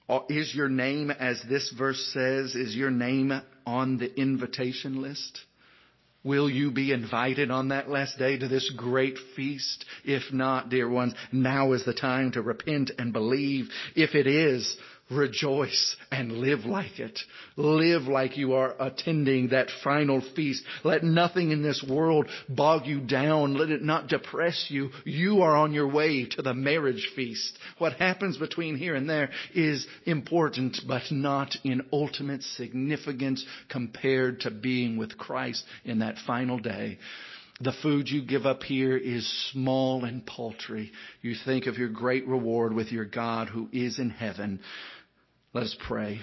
uh, 0.06 0.20
is 0.28 0.54
your 0.54 0.68
name, 0.68 1.10
as 1.10 1.42
this 1.48 1.72
verse 1.76 2.10
says, 2.12 2.54
is 2.54 2.74
your 2.74 2.90
name 2.90 3.40
on 3.68 3.98
the 3.98 4.18
invitation 4.18 5.02
list? 5.02 5.40
Will 6.24 6.48
you 6.48 6.70
be 6.70 6.90
invited 6.90 7.50
on 7.50 7.68
that 7.68 7.88
last 7.88 8.18
day 8.18 8.38
to 8.38 8.48
this 8.48 8.70
great 8.70 9.18
feast? 9.36 9.84
If 10.04 10.32
not, 10.32 10.70
dear 10.70 10.88
ones, 10.88 11.14
now 11.32 11.72
is 11.74 11.84
the 11.84 11.94
time 11.94 12.32
to 12.32 12.42
repent 12.42 12.90
and 12.98 13.12
believe. 13.12 13.68
If 13.94 14.14
it 14.14 14.26
is, 14.26 14.74
rejoice 15.10 15.96
and 16.10 16.32
live 16.32 16.64
like 16.64 16.98
it. 16.98 17.18
Live 17.56 18.02
like 18.02 18.36
you 18.36 18.54
are 18.54 18.74
attending 18.78 19.48
that 19.48 19.68
final 19.82 20.22
feast. 20.34 20.64
Let 20.84 21.02
nothing 21.02 21.50
in 21.50 21.62
this 21.62 21.84
world 21.88 22.26
bog 22.48 22.86
you 22.86 23.00
down. 23.00 23.54
Let 23.54 23.70
it 23.70 23.82
not 23.82 24.08
depress 24.08 24.66
you. 24.68 24.90
You 25.04 25.42
are 25.42 25.56
on 25.56 25.72
your 25.72 25.88
way 25.88 26.26
to 26.26 26.42
the 26.42 26.54
marriage 26.54 27.10
feast. 27.16 27.58
What 27.78 27.94
happens 27.94 28.36
between 28.36 28.76
here 28.76 28.94
and 28.94 29.08
there 29.08 29.30
is 29.54 29.86
important, 30.04 30.78
but 30.86 31.02
not 31.10 31.56
in 31.64 31.86
ultimate 31.92 32.42
significance 32.42 33.44
compared 33.68 34.40
to 34.40 34.50
being 34.50 34.96
with 34.96 35.16
Christ 35.16 35.64
in 35.84 36.00
that 36.00 36.16
final 36.26 36.58
day. 36.58 36.98
The 37.60 37.72
food 37.82 38.08
you 38.08 38.22
give 38.22 38.46
up 38.46 38.62
here 38.62 38.96
is 38.96 39.26
small 39.50 40.04
and 40.04 40.24
paltry. 40.24 40.92
You 41.22 41.34
think 41.44 41.66
of 41.66 41.76
your 41.76 41.88
great 41.88 42.24
reward 42.28 42.72
with 42.72 42.92
your 42.92 43.04
God 43.04 43.48
who 43.48 43.68
is 43.72 43.98
in 43.98 44.10
heaven. 44.10 44.60
Let 45.54 45.64
us 45.64 45.76
pray. 45.86 46.20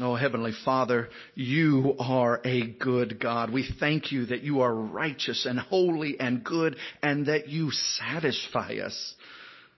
Oh, 0.00 0.14
Heavenly 0.14 0.52
Father, 0.64 1.10
you 1.34 1.96
are 1.98 2.40
a 2.46 2.66
good 2.66 3.20
God. 3.20 3.52
We 3.52 3.68
thank 3.78 4.10
you 4.10 4.24
that 4.26 4.42
you 4.42 4.62
are 4.62 4.74
righteous 4.74 5.44
and 5.44 5.58
holy 5.58 6.18
and 6.18 6.42
good 6.42 6.76
and 7.02 7.26
that 7.26 7.48
you 7.48 7.70
satisfy 7.70 8.76
us. 8.82 9.14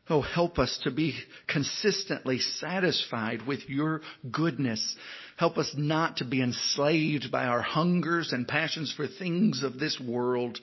Oh, 0.08 0.20
help 0.20 0.58
us 0.58 0.78
to 0.84 0.90
be 0.90 1.14
consistently 1.48 2.38
satisfied 2.38 3.46
with 3.46 3.60
your 3.70 4.02
goodness. 4.30 4.94
Help 5.38 5.56
us 5.56 5.72
not 5.76 6.18
to 6.18 6.26
be 6.26 6.42
enslaved 6.42 7.32
by 7.32 7.46
our 7.46 7.62
hungers 7.62 8.32
and 8.32 8.46
passions 8.46 8.92
for 8.94 9.06
things 9.06 9.62
of 9.62 9.78
this 9.78 9.98
world. 9.98 10.58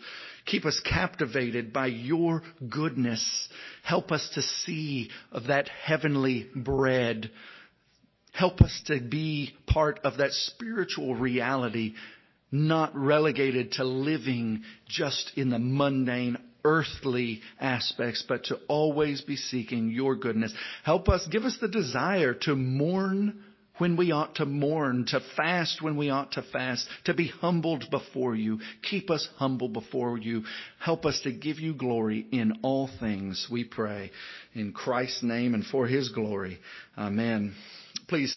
Keep 0.46 0.66
us 0.66 0.80
captivated 0.82 1.74
by 1.74 1.88
your 1.88 2.44
goodness. 2.70 3.50
Help 3.84 4.12
us 4.12 4.30
to 4.36 4.44
see 4.44 5.10
of 5.32 5.48
that 5.48 5.70
heavenly 5.70 6.48
bread. 6.56 7.32
Help 8.34 8.62
us 8.62 8.82
to 8.86 9.00
be 9.02 9.54
part 9.66 10.00
of 10.04 10.18
that 10.18 10.32
spiritual 10.32 11.16
reality, 11.16 11.96
not 12.52 12.96
relegated 12.96 13.72
to 13.74 13.84
living 13.84 14.62
just 14.88 15.32
in 15.36 15.50
the 15.50 15.60
mundane 15.60 16.38
earthly 16.63 17.41
aspects, 17.60 18.24
but 18.28 18.45
to 18.45 18.60
always 18.67 19.21
be 19.21 19.36
seeking 19.36 19.91
your 19.91 20.15
goodness. 20.15 20.54
Help 20.84 21.10
us, 21.10 21.28
give 21.32 21.43
us 21.43 21.58
the 21.60 21.67
desire 21.67 22.34
to 22.34 22.56
mourn 22.56 23.43
when 23.78 23.97
we 23.97 24.12
ought 24.12 24.36
to 24.36 24.45
mourn, 24.45 25.06
to 25.08 25.19
fast 25.36 25.82
when 25.82 25.97
we 25.97 26.12
ought 26.12 26.34
to 26.34 26.43
fast, 26.43 26.88
to 27.06 27.15
be 27.15 27.28
humbled 27.28 27.86
before 27.89 28.36
you. 28.36 28.60
Keep 28.84 29.10
us 29.10 29.28
humble 29.38 29.69
before 29.69 30.19
you. 30.19 30.43
Help 30.80 31.04
us 31.04 31.19
to 31.21 31.32
give 31.32 31.60
you 31.60 31.74
glory 31.74 32.28
in 32.32 32.60
all 32.62 32.89
things, 33.00 33.47
we 33.52 33.63
pray. 33.63 34.12
In 34.54 34.71
Christ's 34.71 35.24
name 35.24 35.56
and 35.56 35.65
for 35.65 35.88
his 35.88 36.10
glory. 36.10 36.60
Amen. 36.95 37.56
Please. 38.08 38.30